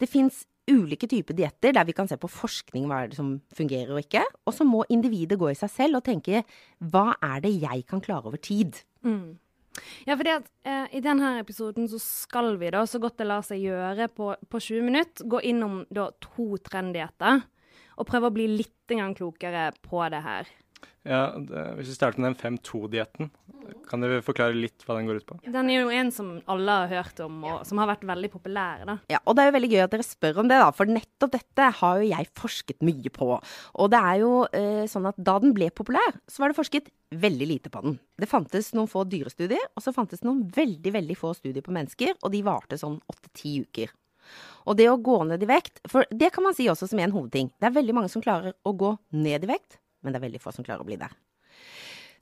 Det 0.00 0.08
fins 0.10 0.44
ulike 0.70 1.06
typer 1.10 1.36
dietter 1.36 1.74
der 1.76 1.84
vi 1.84 1.94
kan 1.96 2.08
se 2.08 2.16
på 2.20 2.30
forskning 2.30 2.86
hva 2.88 3.02
er 3.02 3.12
det 3.12 3.18
som 3.18 3.36
fungerer 3.56 3.94
og 3.94 4.02
ikke. 4.02 4.24
Og 4.48 4.56
så 4.56 4.66
må 4.66 4.82
individet 4.92 5.38
gå 5.40 5.52
i 5.52 5.58
seg 5.58 5.72
selv 5.72 6.00
og 6.00 6.06
tenke 6.08 6.42
hva 6.80 7.12
er 7.22 7.44
det 7.44 7.54
jeg 7.54 7.86
kan 7.90 8.02
klare 8.04 8.30
over 8.32 8.40
tid? 8.40 8.80
Mm. 9.04 9.36
Ja, 10.06 10.14
for 10.14 10.28
eh, 10.30 10.86
I 10.94 11.02
denne 11.02 11.38
episoden 11.40 11.88
så 11.90 11.98
skal 12.02 12.54
vi 12.60 12.70
da, 12.70 12.84
så 12.86 13.00
godt 13.02 13.18
det 13.18 13.26
lar 13.26 13.44
seg 13.46 13.64
gjøre 13.64 14.08
på, 14.14 14.30
på 14.50 14.60
20 14.62 14.86
minutter, 14.86 15.26
gå 15.26 15.40
innom 15.50 15.82
da, 15.90 16.08
to 16.22 16.54
trenddietter. 16.62 17.42
Og 17.98 18.08
prøve 18.08 18.30
å 18.30 18.34
bli 18.34 18.48
litt 18.50 18.72
klokere 18.90 19.70
på 19.82 20.02
det 20.12 20.20
her. 20.20 20.48
Ja, 21.04 21.38
det, 21.38 21.62
Hvis 21.78 21.88
vi 21.92 21.94
starter 21.94 22.20
med 22.20 22.34
den 22.34 22.58
5-2-dietten, 22.58 23.30
kan 23.88 24.02
dere 24.04 24.22
forklare 24.24 24.56
litt 24.56 24.84
hva 24.86 24.96
den 24.98 25.08
går 25.08 25.20
ut 25.20 25.26
på? 25.28 25.38
Den 25.44 25.70
er 25.72 25.82
jo 25.84 25.92
en 25.94 26.10
som 26.14 26.30
alle 26.50 26.76
har 26.82 26.92
hørt 26.92 27.20
om, 27.24 27.38
og 27.48 27.64
som 27.68 27.80
har 27.82 27.90
vært 27.92 28.06
veldig 28.08 28.30
populær. 28.32 28.84
da. 28.88 28.98
Ja, 29.12 29.20
og 29.24 29.36
det 29.36 29.44
er 29.44 29.50
jo 29.50 29.56
veldig 29.58 29.72
gøy 29.72 29.84
at 29.84 29.94
dere 29.94 30.06
spør 30.06 30.42
om 30.42 30.50
det, 30.50 30.60
da, 30.62 30.70
for 30.76 30.90
nettopp 30.90 31.34
dette 31.36 31.70
har 31.80 32.00
jo 32.00 32.10
jeg 32.10 32.30
forsket 32.40 32.84
mye 32.86 33.12
på. 33.14 33.30
Og 33.38 33.90
det 33.92 34.02
er 34.10 34.20
jo 34.22 34.32
eh, 34.52 34.84
sånn 34.90 35.10
at 35.10 35.18
da 35.18 35.38
den 35.42 35.54
ble 35.56 35.70
populær, 35.74 36.16
så 36.30 36.44
var 36.44 36.52
det 36.52 36.58
forsket 36.58 36.92
veldig 37.14 37.50
lite 37.50 37.72
på 37.72 37.82
den. 37.84 37.98
Det 38.20 38.30
fantes 38.30 38.72
noen 38.74 38.90
få 38.90 39.04
dyrestudier, 39.08 39.68
og 39.74 39.84
så 39.84 39.94
fantes 39.94 40.22
det 40.22 40.28
noen 40.28 40.46
veldig, 40.54 40.94
veldig 40.96 41.18
få 41.18 41.34
studier 41.36 41.64
på 41.64 41.74
mennesker, 41.74 42.16
og 42.20 42.32
de 42.34 42.42
varte 42.46 42.80
sånn 42.80 42.98
åtte-ti 43.10 43.60
uker. 43.66 43.92
Og 44.64 44.78
det 44.78 44.88
å 44.88 45.00
gå 45.00 45.18
ned 45.28 45.42
i 45.44 45.48
vekt, 45.50 45.82
for 45.90 46.08
det 46.10 46.32
kan 46.34 46.46
man 46.46 46.56
si 46.56 46.68
også 46.72 46.88
som 46.90 47.00
en 47.02 47.14
hovedting. 47.14 47.52
Det 47.60 47.68
er 47.68 47.76
veldig 47.76 47.96
mange 48.00 48.12
som 48.12 48.24
klarer 48.24 48.56
å 48.64 48.72
gå 48.72 48.94
ned 49.12 49.44
i 49.44 49.52
vekt, 49.52 49.78
men 50.02 50.14
det 50.14 50.20
er 50.20 50.28
veldig 50.28 50.42
få 50.42 50.54
som 50.56 50.66
klarer 50.66 50.84
å 50.84 50.88
bli 50.88 51.00
der. 51.00 51.12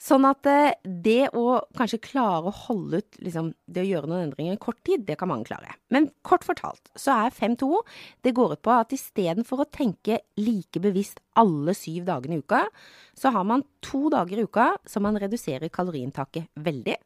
Sånn 0.02 0.24
at 0.26 0.46
eh, 0.50 0.74
det 0.82 1.28
å 1.38 1.60
kanskje 1.78 2.00
klare 2.02 2.50
å 2.50 2.54
holde 2.64 3.02
ut 3.02 3.18
liksom, 3.22 3.52
det 3.70 3.84
å 3.84 3.86
gjøre 3.86 4.08
noen 4.10 4.24
endringer 4.24 4.56
i 4.56 4.62
kort 4.62 4.80
tid, 4.86 5.04
det 5.06 5.14
kan 5.20 5.30
mange 5.30 5.46
klare. 5.46 5.76
Men 5.94 6.08
kort 6.26 6.42
fortalt 6.46 6.90
så 6.98 7.14
er 7.28 7.36
5-2 7.36 7.68
det 8.26 8.32
går 8.34 8.56
ut 8.56 8.64
på 8.66 8.74
at 8.74 8.94
istedenfor 8.96 9.62
å 9.62 9.68
tenke 9.70 10.18
like 10.40 10.82
bevisst 10.82 11.22
alle 11.38 11.76
syv 11.78 12.08
dagene 12.08 12.40
i 12.40 12.42
uka, 12.42 12.64
så 13.14 13.30
har 13.36 13.46
man 13.46 13.62
to 13.84 14.08
dager 14.10 14.42
i 14.42 14.48
uka 14.48 14.72
som 14.90 15.06
man 15.06 15.20
reduserer 15.22 15.70
kaloriinntaket 15.70 16.50
veldig. 16.58 16.98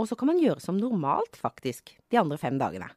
Og 0.00 0.08
så 0.08 0.16
kan 0.16 0.32
man 0.32 0.40
gjøre 0.40 0.64
som 0.64 0.80
normalt, 0.80 1.36
faktisk, 1.36 1.92
de 2.08 2.18
andre 2.22 2.40
fem 2.40 2.56
dagene. 2.58 2.88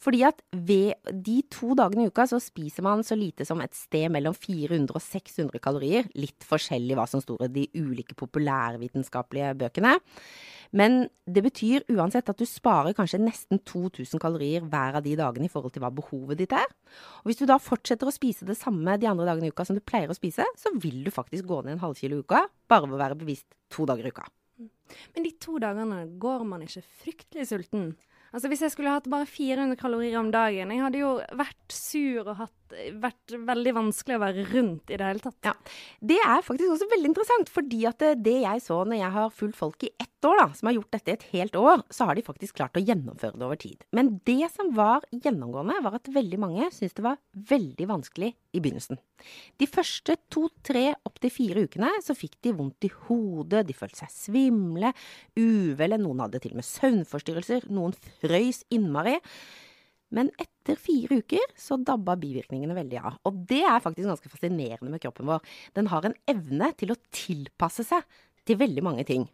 Fordi 0.00 0.22
at 0.24 0.40
ved 0.54 1.12
de 1.12 1.40
to 1.52 1.74
dagene 1.76 2.06
i 2.06 2.10
uka 2.10 2.24
så 2.28 2.38
spiser 2.40 2.84
man 2.86 3.02
så 3.04 3.18
lite 3.18 3.44
som 3.44 3.60
et 3.60 3.76
sted 3.76 4.08
mellom 4.12 4.32
400 4.32 4.94
og 4.96 5.02
600 5.04 5.60
kalorier. 5.60 6.08
Litt 6.16 6.46
forskjellig 6.48 6.96
hva 6.96 7.04
som 7.10 7.20
står 7.20 7.44
i 7.44 7.52
de 7.58 7.66
ulike 7.82 8.16
populærvitenskapelige 8.16 9.52
bøkene. 9.60 9.98
Men 10.72 11.02
det 11.26 11.42
betyr 11.44 11.84
uansett 11.92 12.30
at 12.30 12.40
du 12.40 12.46
sparer 12.48 12.94
kanskje 12.96 13.20
nesten 13.20 13.60
2000 13.66 14.22
kalorier 14.22 14.64
hver 14.64 15.00
av 15.00 15.04
de 15.04 15.16
dagene 15.18 15.50
i 15.50 15.52
forhold 15.52 15.74
til 15.74 15.84
hva 15.84 15.92
behovet 15.92 16.40
ditt 16.40 16.54
er. 16.56 16.68
Og 17.20 17.30
hvis 17.30 17.42
du 17.42 17.46
da 17.50 17.58
fortsetter 17.60 18.08
å 18.08 18.14
spise 18.14 18.48
det 18.48 18.56
samme 18.58 18.96
de 19.00 19.10
andre 19.10 19.28
dagene 19.28 19.50
i 19.50 19.54
uka 19.54 19.66
som 19.66 19.76
du 19.76 19.84
pleier 19.84 20.08
å 20.08 20.16
spise, 20.16 20.46
så 20.56 20.72
vil 20.80 21.02
du 21.04 21.12
faktisk 21.12 21.48
gå 21.50 21.60
ned 21.64 21.76
en 21.76 21.84
halvkilo 21.84 22.20
i 22.20 22.24
uka 22.24 22.46
bare 22.70 22.86
ved 22.86 22.96
å 22.96 23.02
være 23.02 23.18
bevisst 23.20 23.50
to 23.68 23.84
dager 23.90 24.06
i 24.06 24.14
uka. 24.14 24.30
Men 25.14 25.26
de 25.26 25.34
to 25.42 25.58
dagene 25.62 26.04
går 26.22 26.46
man 26.46 26.64
ikke 26.64 26.84
fryktelig 27.02 27.50
sulten? 27.50 27.90
Altså 28.30 28.48
Hvis 28.48 28.62
jeg 28.62 28.74
skulle 28.74 28.94
hatt 28.94 29.08
bare 29.10 29.26
400 29.26 29.76
kalorier 29.80 30.18
om 30.20 30.30
dagen 30.34 30.70
Jeg 30.70 30.82
hadde 30.84 31.02
jo 31.02 31.14
vært 31.38 31.74
sur 31.74 32.28
og 32.28 32.36
hatt, 32.44 32.59
vært 33.02 33.34
veldig 33.50 33.74
vanskelig 33.76 34.16
å 34.16 34.22
være 34.22 34.44
rundt 34.52 34.92
i 34.92 34.98
det 35.00 35.06
hele 35.06 35.24
tatt. 35.24 35.38
Ja, 35.46 35.54
Det 36.12 36.18
er 36.20 36.46
faktisk 36.46 36.74
også 36.76 36.88
veldig 36.92 37.10
interessant, 37.12 37.52
fordi 37.52 37.82
at 37.90 37.98
det, 38.02 38.14
det 38.26 38.38
jeg 38.44 38.64
så 38.64 38.82
når 38.84 39.00
jeg 39.00 39.14
har 39.16 39.34
fulgt 39.34 39.58
folk 39.58 39.86
i 39.86 39.92
ett 40.00 40.28
år, 40.28 40.36
da, 40.36 40.46
som 40.56 40.68
har 40.68 40.76
gjort 40.76 40.92
dette 40.92 41.12
i 41.12 41.16
et 41.16 41.26
helt 41.32 41.56
år, 41.56 41.84
så 41.92 42.08
har 42.08 42.18
de 42.18 42.24
faktisk 42.26 42.58
klart 42.58 42.76
å 42.76 42.82
gjennomføre 42.84 43.40
det 43.40 43.46
over 43.46 43.60
tid. 43.60 43.86
Men 43.96 44.12
det 44.28 44.50
som 44.52 44.72
var 44.76 45.06
gjennomgående, 45.14 45.78
var 45.86 45.96
at 45.96 46.10
veldig 46.12 46.40
mange 46.42 46.68
syntes 46.74 46.96
det 46.98 47.06
var 47.06 47.20
veldig 47.50 47.88
vanskelig 47.88 48.32
i 48.52 48.60
begynnelsen. 48.60 49.00
De 49.60 49.68
første 49.70 50.16
to, 50.32 50.46
tre, 50.66 50.90
opptil 51.08 51.32
fire 51.32 51.64
ukene 51.64 51.92
så 52.04 52.16
fikk 52.16 52.38
de 52.44 52.54
vondt 52.56 52.88
i 52.88 52.92
hodet, 53.06 53.64
de 53.68 53.76
følte 53.76 54.02
seg 54.02 54.12
svimle, 54.12 54.92
uvelle, 55.40 56.00
noen 56.00 56.24
hadde 56.26 56.42
til 56.42 56.54
og 56.54 56.60
med 56.60 56.68
søvnforstyrrelser, 56.68 57.68
noen 57.72 57.96
frøys 58.20 58.64
innmari. 58.74 59.18
Men 60.16 60.30
etter 60.42 60.78
fire 60.80 61.20
uker 61.22 61.52
så 61.58 61.78
dabba 61.78 62.16
bivirkningene 62.20 62.76
veldig 62.76 63.02
av. 63.02 63.18
Og 63.28 63.42
det 63.50 63.62
er 63.62 63.82
faktisk 63.82 64.10
ganske 64.10 64.32
fascinerende 64.32 64.90
med 64.92 65.02
kroppen 65.02 65.28
vår. 65.30 65.44
Den 65.78 65.90
har 65.92 66.06
en 66.06 66.16
evne 66.30 66.72
til 66.78 66.94
å 66.94 67.00
tilpasse 67.14 67.86
seg 67.86 68.22
til 68.48 68.58
veldig 68.60 68.84
mange 68.86 69.06
ting. 69.08 69.28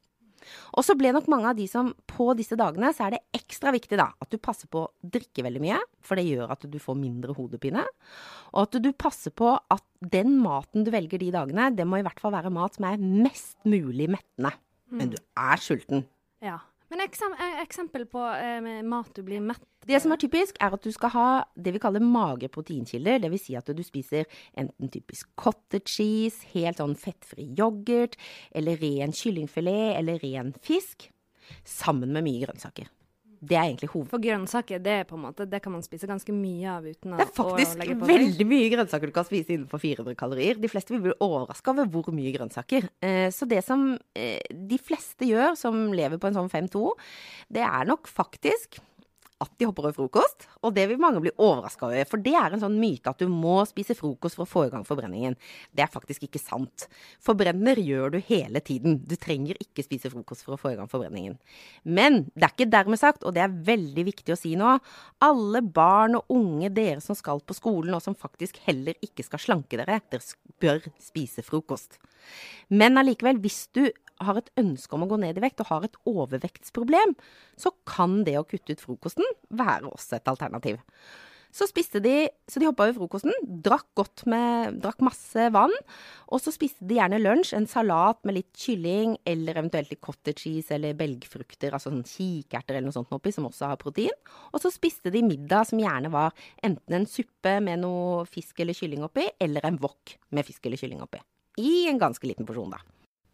Og 0.76 0.84
så 0.86 0.94
ble 0.98 1.10
nok 1.14 1.28
mange 1.32 1.48
av 1.50 1.58
de 1.58 1.64
som 1.70 1.88
på 2.10 2.28
disse 2.38 2.58
dagene, 2.58 2.92
så 2.94 3.06
er 3.06 3.16
det 3.16 3.22
ekstra 3.38 3.72
viktig 3.74 3.98
da, 3.98 4.10
at 4.22 4.30
du 4.30 4.38
passer 4.42 4.70
på 4.70 4.84
å 4.84 4.92
drikke 5.16 5.42
veldig 5.46 5.62
mye, 5.64 5.80
for 6.04 6.18
det 6.18 6.26
gjør 6.28 6.52
at 6.54 6.66
du 6.70 6.76
får 6.82 6.98
mindre 7.00 7.34
hodepine. 7.36 7.82
Og 8.52 8.60
at 8.66 8.78
du 8.82 8.90
passer 8.92 9.34
på 9.34 9.54
at 9.56 9.84
den 10.14 10.36
maten 10.42 10.86
du 10.86 10.92
velger 10.94 11.22
de 11.22 11.32
dagene, 11.34 11.70
det 11.74 11.88
må 11.88 12.00
i 12.00 12.06
hvert 12.06 12.20
fall 12.22 12.36
være 12.36 12.52
mat 12.54 12.78
som 12.78 12.88
er 12.88 13.02
mest 13.02 13.56
mulig 13.66 14.10
mettende. 14.12 14.54
Men 14.92 15.10
du 15.10 15.18
er 15.18 15.62
sulten. 15.62 16.04
Ja. 16.44 16.60
Men 16.92 17.02
eksem 17.02 17.34
eh, 17.34 17.60
eksempel 17.64 18.06
på 18.10 18.22
eh, 18.36 18.82
mat 18.86 19.10
du 19.16 19.22
blir 19.26 19.42
mett 19.42 19.62
Det 19.86 19.98
som 20.02 20.14
er 20.14 20.20
typisk, 20.22 20.58
er 20.62 20.74
at 20.74 20.82
du 20.82 20.92
skal 20.94 21.12
ha 21.14 21.28
det 21.54 21.74
vi 21.76 21.82
kaller 21.82 22.02
magre 22.02 22.50
proteinkilder. 22.52 23.20
Dvs. 23.22 23.46
Si 23.46 23.56
at 23.58 23.70
du 23.70 23.82
spiser 23.86 24.26
enten 24.58 24.90
typisk 24.90 25.30
cottage 25.38 25.92
cheese, 25.92 26.42
helt 26.54 26.82
sånn 26.82 26.96
fettfri 26.98 27.48
yoghurt, 27.58 28.18
eller 28.56 28.80
ren 28.82 29.14
kyllingfilet, 29.14 29.94
eller 30.00 30.22
ren 30.22 30.54
fisk. 30.62 31.10
Sammen 31.62 32.10
med 32.14 32.26
mye 32.26 32.42
grønnsaker. 32.42 32.90
Det 33.40 33.56
er 33.56 33.66
egentlig 33.66 33.90
hoved... 33.92 34.08
For 34.12 34.22
grønnsaker, 34.22 34.80
det, 34.82 34.96
er 35.02 35.08
på 35.08 35.18
måte, 35.20 35.46
det 35.50 35.60
kan 35.64 35.74
man 35.74 35.84
spise 35.84 36.08
ganske 36.08 36.34
mye 36.34 36.72
av 36.72 36.86
uten 36.86 37.14
å, 37.14 37.20
Det 37.20 37.26
er 37.26 37.32
faktisk 37.36 37.84
veldig 38.06 38.48
mye 38.48 38.72
grønnsaker 38.72 39.10
du 39.10 39.14
kan 39.16 39.28
spise 39.28 39.54
innenfor 39.56 39.82
400 39.82 40.18
kalorier. 40.18 40.60
De 40.60 40.70
fleste 40.72 40.94
vil 40.94 41.04
bli 41.08 41.14
overraska 41.24 41.74
over 41.74 41.90
hvor 41.92 42.10
mye 42.16 42.34
grønnsaker. 42.34 42.88
Eh, 43.04 43.28
så 43.34 43.48
det 43.50 43.62
som 43.66 43.88
eh, 44.16 44.42
de 44.50 44.80
fleste 44.80 45.28
gjør 45.28 45.56
som 45.58 45.88
lever 45.96 46.20
på 46.22 46.30
en 46.30 46.38
sånn 46.40 46.52
5-2, 46.52 46.84
det 47.58 47.64
er 47.66 47.88
nok 47.88 48.10
faktisk 48.10 48.80
at 49.42 49.52
de 49.60 49.66
hopper 49.68 49.86
over 49.86 49.96
frokost. 49.96 50.46
Og 50.64 50.72
det 50.76 50.86
vil 50.88 51.00
mange 51.00 51.20
bli 51.20 51.32
overraska 51.34 51.88
over, 51.90 52.08
for 52.08 52.22
det 52.22 52.32
er 52.38 52.54
en 52.54 52.62
sånn 52.62 52.78
myte 52.80 53.12
at 53.12 53.20
du 53.20 53.28
må 53.30 53.58
spise 53.68 53.96
frokost 53.98 54.38
for 54.38 54.46
å 54.46 54.50
få 54.50 54.64
i 54.66 54.70
gang 54.72 54.86
forbrenningen. 54.88 55.36
Det 55.76 55.84
er 55.84 55.92
faktisk 55.92 56.24
ikke 56.26 56.40
sant. 56.40 56.86
Forbrenner 57.24 57.80
gjør 57.82 58.16
du 58.16 58.18
hele 58.30 58.62
tiden. 58.64 59.00
Du 59.04 59.16
trenger 59.20 59.58
ikke 59.62 59.84
spise 59.84 60.10
frokost 60.12 60.46
for 60.46 60.56
å 60.56 60.60
få 60.60 60.72
i 60.72 60.78
gang 60.78 60.88
forbrenningen. 60.90 61.36
Men 61.84 62.24
det 62.34 62.48
er 62.48 62.54
ikke 62.54 62.70
dermed 62.72 63.02
sagt, 63.02 63.26
og 63.26 63.36
det 63.36 63.44
er 63.44 63.60
veldig 63.68 64.06
viktig 64.08 64.34
å 64.34 64.40
si 64.40 64.54
nå, 64.58 64.78
alle 65.24 65.62
barn 65.62 66.18
og 66.20 66.32
unge 66.32 66.72
dere 66.72 67.02
som 67.04 67.18
skal 67.18 67.44
på 67.44 67.56
skolen 67.56 67.96
og 67.96 68.04
som 68.04 68.16
faktisk 68.16 68.58
heller 68.64 68.96
ikke 69.04 69.26
skal 69.26 69.42
slanke 69.42 69.78
dere, 69.78 70.00
dere 70.10 70.24
bør 70.62 70.88
spise 71.02 71.44
frokost. 71.44 72.00
Men 72.72 72.98
allikevel, 72.98 73.38
hvis 73.44 73.66
du 73.76 73.84
har 74.22 74.40
et 74.40 74.50
ønske 74.60 74.96
om 74.96 75.04
å 75.04 75.10
gå 75.10 75.20
ned 75.20 75.38
i 75.38 75.44
vekt 75.44 75.62
og 75.64 75.70
har 75.70 75.86
et 75.86 76.00
overvektsproblem, 76.08 77.14
så 77.60 77.72
kan 77.88 78.22
det 78.26 78.38
å 78.40 78.46
kutte 78.48 78.76
ut 78.76 78.82
frokosten 78.82 79.26
være 79.50 79.92
også 79.92 80.20
et 80.20 80.30
alternativ. 80.32 80.80
Så 81.56 81.64
spiste 81.70 82.02
de 82.04 82.28
Så 82.50 82.60
de 82.60 82.68
hoppa 82.68 82.84
over 82.84 82.94
frokosten, 82.94 83.32
drakk 83.42 83.86
godt 83.98 84.24
med 84.30 84.76
Drakk 84.82 85.00
masse 85.02 85.48
vann. 85.54 85.72
Og 86.30 86.42
så 86.42 86.52
spiste 86.54 86.86
de 86.86 86.98
gjerne 86.98 87.18
lunsj, 87.18 87.54
en 87.56 87.66
salat 87.70 88.20
med 88.26 88.36
litt 88.38 88.52
kylling, 88.54 89.16
eller 89.26 89.58
eventuelt 89.58 89.90
litt 89.90 90.02
cottage 90.04 90.44
cheese 90.44 90.74
eller 90.76 90.94
belgfrukter, 90.98 91.74
altså 91.74 91.90
sånn 91.90 92.06
kikerter 92.06 92.76
eller 92.76 92.86
noe 92.86 92.96
sånt 92.96 93.14
oppi, 93.14 93.32
som 93.34 93.48
også 93.48 93.72
har 93.72 93.80
protein. 93.80 94.14
Og 94.52 94.62
så 94.62 94.70
spiste 94.74 95.10
de 95.14 95.24
middag 95.26 95.70
som 95.70 95.82
gjerne 95.82 96.12
var 96.14 96.36
enten 96.66 97.00
en 97.00 97.08
suppe 97.10 97.56
med 97.64 97.82
noe 97.82 98.26
fisk 98.30 98.62
eller 98.62 98.76
kylling 98.76 99.06
oppi, 99.06 99.26
eller 99.42 99.66
en 99.66 99.80
wok 99.82 100.18
med 100.30 100.46
fisk 100.46 100.68
eller 100.68 100.80
kylling 100.80 101.02
oppi. 101.02 101.22
I 101.58 101.88
en 101.90 101.98
ganske 102.02 102.28
liten 102.28 102.46
porsjon, 102.46 102.76
da. 102.76 102.82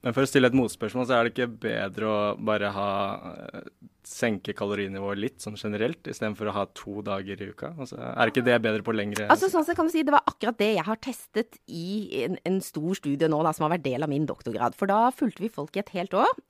Men 0.02 0.14
for 0.16 0.26
å 0.26 0.28
stille 0.28 0.50
et 0.50 0.56
motspørsmål, 0.56 1.06
så 1.06 1.16
er 1.16 1.26
det 1.26 1.32
ikke 1.35 1.50
bedre 1.62 2.09
å 2.11 2.21
bare 2.42 2.73
ha 2.75 2.90
eh, 3.30 3.68
senke 4.06 4.54
kalorinivået 4.59 5.21
litt 5.21 5.44
sånn 5.44 5.54
generelt, 5.59 6.09
istedenfor 6.11 6.50
å 6.50 6.54
ha 6.56 6.64
to 6.75 7.04
dager 7.06 7.38
i 7.38 7.49
uka? 7.52 7.71
Altså, 7.76 8.00
er 8.00 8.32
ikke 8.32 8.44
det 8.44 8.59
bedre 8.64 8.82
på 8.87 8.94
lengre 8.97 9.28
Altså 9.30 9.50
sånn 9.52 9.66
sett 9.66 9.78
kan 9.78 9.87
du 9.87 9.94
si 9.94 10.02
Det 10.02 10.14
var 10.14 10.26
akkurat 10.26 10.59
det 10.59 10.73
jeg 10.73 10.87
har 10.88 11.00
testet 11.06 11.61
i 11.71 12.25
en, 12.25 12.37
en 12.49 12.59
stor 12.64 12.99
studie 12.99 13.30
nå, 13.30 13.38
da, 13.47 13.54
som 13.54 13.68
har 13.68 13.76
vært 13.76 13.87
del 13.87 14.02
av 14.02 14.11
min 14.11 14.26
doktorgrad. 14.26 14.75
For 14.78 14.90
da 14.90 15.06
fulgte 15.14 15.47
vi 15.47 15.54
folk 15.54 15.78
i 15.78 15.85
et 15.85 15.94
helt 15.94 16.18
år. 16.18 16.42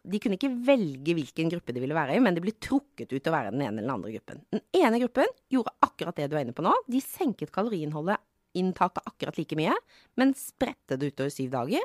De 0.00 0.20
kunne 0.20 0.40
ikke 0.40 0.54
velge 0.64 1.16
hvilken 1.20 1.52
gruppe 1.52 1.76
de 1.76 1.84
ville 1.84 1.96
være 1.96 2.16
i, 2.16 2.24
men 2.24 2.36
de 2.36 2.44
ble 2.44 2.56
trukket 2.56 3.12
ut 3.12 3.18
til 3.20 3.32
å 3.32 3.36
være 3.36 3.52
den 3.52 3.66
ene 3.66 3.76
eller 3.76 3.84
den 3.84 3.96
andre 3.98 4.14
gruppen. 4.16 4.44
Den 4.54 4.64
ene 4.80 5.00
gruppen 5.04 5.34
gjorde 5.52 5.76
akkurat 5.84 6.16
det 6.16 6.30
du 6.32 6.38
er 6.38 6.46
inne 6.46 6.56
på 6.56 6.64
nå. 6.64 6.72
De 6.88 7.04
senket 7.04 7.52
kaloriinnholdet 7.52 8.22
inntaket 8.54 9.02
akkurat 9.08 9.38
like 9.38 9.56
mye, 9.58 9.74
men 10.20 10.30
spredte 10.38 10.98
det 10.98 11.10
utover 11.10 11.32
syv 11.34 11.50
dager 11.50 11.82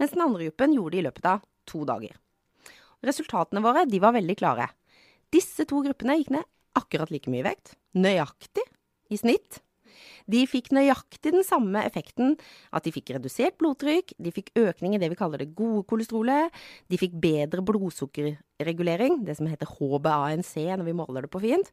mens 0.00 0.14
den 0.14 0.24
andre 0.24 0.48
gruppen 0.48 0.76
gjorde 0.76 0.96
det 0.96 1.02
i 1.02 1.06
løpet 1.08 1.28
av 1.28 1.42
to 1.68 1.82
dager. 1.88 2.14
Resultatene 3.02 3.62
våre 3.64 3.84
de 3.88 4.00
var 4.02 4.14
veldig 4.16 4.36
klare. 4.38 4.68
Disse 5.32 5.66
to 5.68 5.82
gruppene 5.84 6.18
gikk 6.20 6.32
ned 6.36 6.48
akkurat 6.78 7.10
like 7.12 7.30
mye 7.32 7.44
vekt, 7.44 7.74
nøyaktig 7.98 8.64
i 9.12 9.18
snitt. 9.20 9.60
De 10.30 10.44
fikk 10.50 10.72
nøyaktig 10.74 11.34
den 11.34 11.46
samme 11.46 11.82
effekten, 11.86 12.36
at 12.72 12.86
de 12.86 12.92
fikk 12.94 13.14
redusert 13.16 13.58
blodtrykk, 13.60 14.14
de 14.22 14.32
fikk 14.34 14.52
økning 14.58 14.96
i 14.96 15.02
det 15.02 15.10
vi 15.12 15.18
kaller 15.18 15.42
det 15.42 15.52
gode 15.58 15.84
kolesterolet, 15.90 16.54
de 16.92 17.00
fikk 17.00 17.16
bedre 17.22 17.64
blodsukkerregulering, 17.66 19.22
det 19.26 19.36
som 19.38 19.50
heter 19.50 19.70
HBANC 19.70 20.54
når 20.78 20.86
vi 20.88 20.96
måler 20.96 21.26
det 21.26 21.32
på 21.32 21.42
fint, 21.42 21.72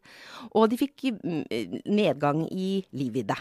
og 0.54 0.70
de 0.72 0.80
fikk 0.80 1.10
mm, 1.16 1.44
nedgang 1.90 2.46
i 2.50 2.72
livvidde. 2.96 3.38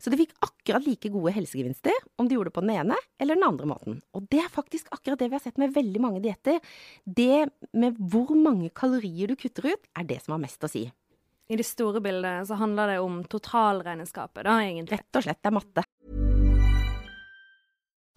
Så 0.00 0.10
de 0.10 0.18
fikk 0.20 0.34
akkurat 0.44 0.86
like 0.86 1.10
gode 1.12 1.32
helsegevinster 1.36 1.94
om 2.18 2.28
de 2.28 2.36
gjorde 2.36 2.50
det 2.52 2.56
på 2.58 2.64
den 2.64 2.76
ene 2.76 2.98
eller 3.20 3.38
den 3.38 3.48
andre 3.48 3.68
måten. 3.70 3.98
Og 4.16 4.26
det 4.32 4.40
er 4.44 4.52
faktisk 4.52 4.88
akkurat 4.94 5.20
det 5.20 5.30
vi 5.30 5.38
har 5.38 5.44
sett 5.44 5.60
med 5.60 5.74
veldig 5.76 6.02
mange 6.02 6.22
dietter. 6.24 6.62
Det 7.04 7.48
med 7.72 7.98
hvor 7.98 8.32
mange 8.38 8.72
kalorier 8.74 9.30
du 9.30 9.38
kutter 9.38 9.72
ut, 9.74 9.90
er 9.98 10.08
det 10.08 10.22
som 10.24 10.36
har 10.36 10.42
mest 10.42 10.64
å 10.64 10.70
si. 10.72 10.88
I 11.48 11.56
det 11.56 11.64
store 11.64 12.00
bildet 12.00 12.48
så 12.48 12.54
handler 12.54 12.86
det 12.86 12.98
om 13.00 13.24
totalregnskapet, 13.24 14.44
da, 14.44 14.58
egentlig. 14.60 14.98
Rett 14.98 15.16
og 15.16 15.24
slett, 15.24 15.38
det 15.42 15.48
er 15.48 15.56
matte. 15.56 15.84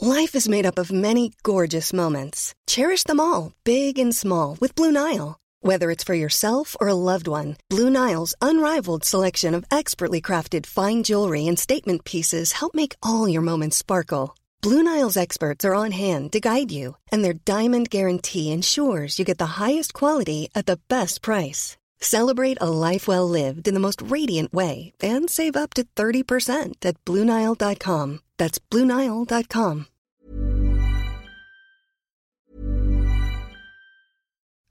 Life 0.02 0.36
is 0.36 0.50
made 0.50 0.66
up 0.66 0.80
of 0.80 0.92
many 0.92 1.32
gorgeous 1.44 1.94
moments. 1.94 2.54
Cherish 2.68 3.06
them 3.06 3.20
all, 3.20 3.52
big 3.64 4.00
and 4.00 4.16
small, 4.16 4.58
with 4.60 4.76
Blue 4.76 4.92
Nile. 4.92 5.38
Whether 5.62 5.92
it's 5.92 6.04
for 6.04 6.16
yourself 6.16 6.76
or 6.82 6.88
a 6.88 6.96
loved 6.96 7.28
one, 7.28 7.56
Blue 7.70 7.90
Nile's 7.90 8.34
unrivaled 8.42 9.06
selection 9.06 9.56
of 9.56 9.64
expertly 9.72 10.20
crafted 10.20 10.66
fine 10.66 11.04
jewelry 11.04 11.48
and 11.48 11.58
statement 11.58 12.04
pieces 12.04 12.54
help 12.54 12.74
make 12.74 12.96
all 13.04 13.30
your 13.30 13.44
moments 13.44 13.78
sparkle. 13.78 14.36
Blue 14.62 14.84
Nile's 14.84 15.18
experts 15.18 15.64
are 15.64 15.76
on 15.76 15.92
hand 15.92 16.32
to 16.32 16.40
guide 16.40 16.72
you, 16.72 16.98
and 17.12 17.24
their 17.24 17.34
diamond 17.46 17.90
guarantee 17.90 18.52
ensures 18.52 19.20
you 19.20 19.26
get 19.26 19.38
the 19.38 19.62
highest 19.62 19.94
quality 19.94 20.50
at 20.54 20.66
the 20.66 20.80
best 20.90 21.22
price. 21.22 21.78
Celebrate 22.02 22.58
a 22.60 22.70
life 22.70 23.08
well 23.08 23.30
lived 23.30 23.68
in 23.68 23.76
the 23.76 23.80
most 23.80 24.02
radiant 24.02 24.52
way 24.52 24.92
and 25.02 25.30
save 25.30 25.56
up 25.56 25.74
to 25.76 25.86
30% 25.96 26.84
at 26.84 27.06
BlueNile.com. 27.06 28.20
That's 28.38 28.60
BlueNile.com. 28.60 29.86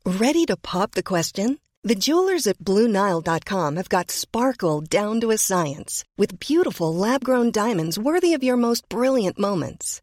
Ready 0.05 0.45
to 0.47 0.57
pop 0.57 0.93
the 0.93 1.05
question? 1.05 1.61
The 1.85 1.95
jewelers 1.95 2.47
at 2.47 2.59
BlueNile.com 2.59 3.77
have 3.77 3.89
got 3.89 4.11
sparkle 4.11 4.81
down 4.81 5.21
to 5.21 5.31
a 5.31 5.39
science 5.39 6.05
with 6.19 6.41
beautiful 6.41 6.93
lab 6.95 7.25
grown 7.25 7.53
diamonds 7.53 7.99
worthy 7.99 8.35
of 8.35 8.43
your 8.43 8.57
most 8.57 8.89
brilliant 8.89 9.39
moments. 9.39 10.03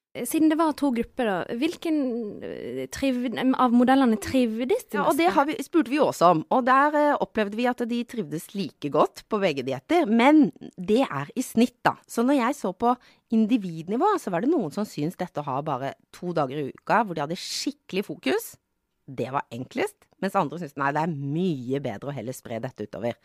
Siden 0.11 0.49
det 0.51 0.57
var 0.59 0.73
to 0.75 0.89
grupper, 0.91 1.23
da, 1.23 1.55
hvilken 1.55 1.99
eh, 2.43 2.81
triv, 2.91 3.21
av 3.31 3.71
modellene 3.71 4.17
trivdes 4.19 4.89
de 4.91 4.97
ja, 4.97 5.05
og 5.07 5.15
Det 5.15 5.29
vi, 5.47 5.55
spurte 5.63 5.93
vi 5.93 6.01
også 6.03 6.33
om, 6.33 6.41
og 6.51 6.65
der 6.67 6.97
eh, 6.99 7.11
opplevde 7.23 7.55
vi 7.55 7.67
at 7.71 7.83
de 7.87 8.01
trivdes 8.03 8.49
like 8.51 8.91
godt 8.91 9.23
på 9.31 9.39
begge 9.39 9.63
dietter. 9.63 10.09
Men 10.11 10.49
det 10.75 11.05
er 11.05 11.31
i 11.31 11.45
snitt, 11.45 11.77
da. 11.87 11.95
Så 12.11 12.25
når 12.27 12.41
jeg 12.41 12.57
så 12.59 12.73
på 12.75 12.91
individnivå, 13.31 14.17
så 14.19 14.35
var 14.35 14.43
det 14.43 14.51
noen 14.51 14.75
som 14.75 14.83
syntes 14.83 15.15
dette 15.21 15.39
å 15.39 15.47
ha 15.47 15.61
bare 15.63 15.93
to 16.11 16.35
dager 16.35 16.59
i 16.59 16.67
uka, 16.75 17.05
hvor 17.05 17.15
de 17.15 17.23
hadde 17.23 17.39
skikkelig 17.39 18.03
fokus. 18.09 18.51
Det 19.07 19.31
var 19.31 19.47
enklest. 19.55 19.95
Mens 20.19 20.35
andre 20.35 20.59
syntes 20.59 20.75
nei, 20.77 20.91
det 20.91 21.05
er 21.05 21.15
mye 21.15 21.79
bedre 21.87 22.11
å 22.11 22.17
heller 22.19 22.35
spre 22.35 22.59
dette 22.59 22.83
utover. 22.83 23.15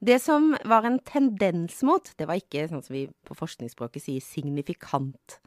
Det 0.00 0.16
som 0.24 0.54
var 0.64 0.88
en 0.88 0.96
tendens 1.04 1.84
mot, 1.84 2.08
det 2.16 2.24
var 2.30 2.40
ikke 2.40 2.70
sånn 2.72 2.82
som 2.88 2.96
vi 2.96 3.04
på 3.28 3.36
forskningsspråket 3.36 4.08
sier 4.08 4.24
signifikant 4.24 5.42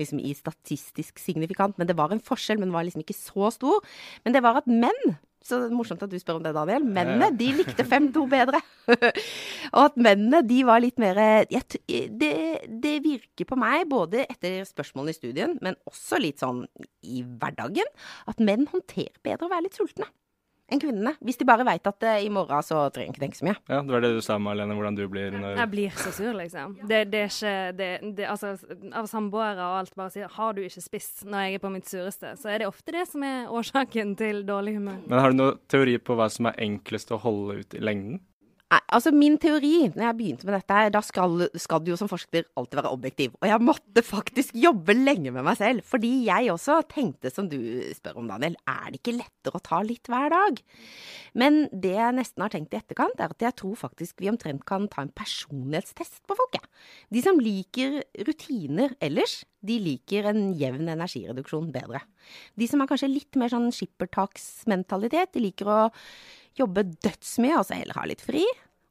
liksom 0.00 0.22
i 0.22 0.34
statistisk 0.36 1.20
signifikant, 1.22 1.78
men 1.78 1.90
det 1.90 1.96
var 1.98 2.14
en 2.14 2.22
forskjell, 2.22 2.60
men 2.60 2.70
den 2.70 2.76
var 2.76 2.86
liksom 2.86 3.04
ikke 3.04 3.16
så 3.16 3.52
stor. 3.54 3.84
Men 4.24 4.36
det 4.36 4.42
var 4.44 4.60
at 4.60 4.70
menn 4.70 5.16
så 5.44 5.58
morsomt 5.68 6.00
at 6.00 6.08
du 6.08 6.16
spør 6.16 6.38
om 6.38 6.44
det, 6.46 6.54
Daniel. 6.56 6.86
Mennene 6.88 7.28
de 7.36 7.50
likte 7.58 7.84
5-2 7.84 8.24
bedre. 8.32 8.62
og 9.76 9.80
at 9.82 9.98
mennene 10.00 10.40
de 10.48 10.62
var 10.64 10.80
litt 10.80 11.00
mer 11.02 11.20
det, 11.44 12.32
det, 12.64 12.94
virker 13.04 13.48
på 13.50 13.58
meg, 13.60 13.84
både 13.92 14.24
etter 14.24 14.62
spørsmålene 14.68 15.12
i 15.12 15.18
studien, 15.18 15.58
men 15.64 15.76
også 15.90 16.20
litt 16.22 16.40
sånn 16.40 16.64
i 17.04 17.20
hverdagen, 17.20 17.92
at 18.30 18.40
menn 18.40 18.64
håndterer 18.72 19.20
bedre 19.24 19.50
å 19.50 19.52
være 19.52 19.68
litt 19.68 19.76
sultne 19.76 20.08
enn 20.72 20.80
kvinnene. 20.80 21.14
Hvis 21.24 21.38
de 21.40 21.46
bare 21.48 21.66
veit 21.66 21.86
at 21.86 22.06
uh, 22.06 22.16
i 22.24 22.30
morgen 22.32 22.64
så 22.64 22.86
trenger 22.94 23.10
jeg 23.10 23.14
ikke 23.14 23.24
tenke 23.24 23.38
så 23.38 23.48
mye. 23.48 23.56
Ja, 23.68 23.80
Det 23.84 23.94
var 23.94 24.04
det 24.04 24.12
du 24.16 24.20
sa, 24.24 24.38
Marlene, 24.40 24.76
hvordan 24.78 24.98
du 24.98 25.04
blir 25.12 25.34
når 25.36 25.58
Jeg 25.60 25.72
blir 25.74 25.98
så 26.00 26.12
sur, 26.14 26.32
liksom. 26.38 26.76
Det, 26.88 27.04
det 27.12 27.22
er 27.24 27.32
ikke 27.32 27.54
det, 27.78 27.90
det, 28.16 28.28
Altså, 28.30 28.54
av 28.96 29.08
samboere 29.10 29.60
og 29.60 29.78
alt 29.82 29.96
bare 29.98 30.12
sier 30.14 30.28
'har 30.28 30.54
du 30.54 30.62
ikke 30.64 30.84
spist' 30.84 31.24
når 31.28 31.46
jeg 31.46 31.54
er 31.54 31.64
på 31.64 31.72
mitt 31.72 31.88
sureste, 31.88 32.36
så 32.40 32.50
er 32.50 32.58
det 32.58 32.68
ofte 32.68 32.92
det 32.92 33.06
som 33.08 33.22
er 33.22 33.48
årsaken 33.48 34.16
til 34.16 34.44
dårlig 34.46 34.76
humør. 34.78 35.00
Men 35.06 35.18
har 35.20 35.30
du 35.30 35.36
noen 35.36 35.58
teori 35.68 35.98
på 35.98 36.16
hva 36.16 36.30
som 36.30 36.46
er 36.46 36.58
enklest 36.58 37.12
å 37.12 37.20
holde 37.20 37.60
ut 37.60 37.74
i 37.74 37.82
lengden? 37.84 38.20
Nei, 38.72 38.80
altså 38.96 39.12
Min 39.14 39.36
teori 39.38 39.90
når 39.92 40.06
jeg 40.06 40.16
begynte 40.18 40.48
med 40.48 40.56
dette, 40.56 40.78
da 40.94 41.00
skal, 41.04 41.44
skal, 41.60 41.82
du 41.84 41.92
jo 41.92 41.98
som 42.00 42.08
forsker 42.10 42.46
alltid 42.58 42.78
være 42.80 42.92
objektiv. 42.96 43.34
Og 43.42 43.48
jeg 43.50 43.62
måtte 43.62 44.02
faktisk 44.02 44.54
jobbe 44.56 44.96
lenge 44.96 45.30
med 45.34 45.44
meg 45.46 45.58
selv. 45.60 45.84
Fordi 45.86 46.10
jeg 46.26 46.50
også 46.52 46.80
tenkte, 46.90 47.30
som 47.34 47.48
du 47.50 47.58
spør 47.94 48.22
om, 48.22 48.30
Daniel, 48.30 48.56
er 48.66 48.88
det 48.90 49.02
ikke 49.02 49.16
lettere 49.18 49.60
å 49.60 49.64
ta 49.64 49.82
litt 49.84 50.10
hver 50.10 50.32
dag? 50.32 50.62
Men 51.38 51.64
det 51.70 51.94
jeg 51.96 52.18
nesten 52.18 52.44
har 52.44 52.54
tenkt 52.54 52.74
i 52.74 52.80
etterkant, 52.80 53.20
er 53.20 53.34
at 53.34 53.46
jeg 53.46 53.58
tror 53.60 53.78
faktisk 53.78 54.22
vi 54.22 54.32
omtrent 54.32 54.64
kan 54.66 54.88
ta 54.90 55.04
en 55.04 55.12
personlighetstest 55.14 56.24
på 56.26 56.38
folk. 56.38 56.58
De 57.12 57.22
som 57.22 57.40
liker 57.42 58.00
rutiner 58.26 58.96
ellers, 59.04 59.42
de 59.64 59.78
liker 59.80 60.28
en 60.28 60.48
jevn 60.58 60.90
energireduksjon 60.92 61.70
bedre. 61.74 62.02
De 62.58 62.68
som 62.68 62.82
har 62.82 62.90
kanskje 62.90 63.12
litt 63.12 63.38
mer 63.40 63.52
sånn 63.52 63.70
skippertaksmentalitet, 63.74 65.34
de 65.34 65.44
liker 65.46 65.70
å 65.70 65.78
jobbe 66.58 66.86
dødsmye 67.04 67.58
og 67.58 67.66
så 67.68 67.78
heller 67.78 67.98
ha 67.98 68.06
litt 68.08 68.22
fri. 68.24 68.44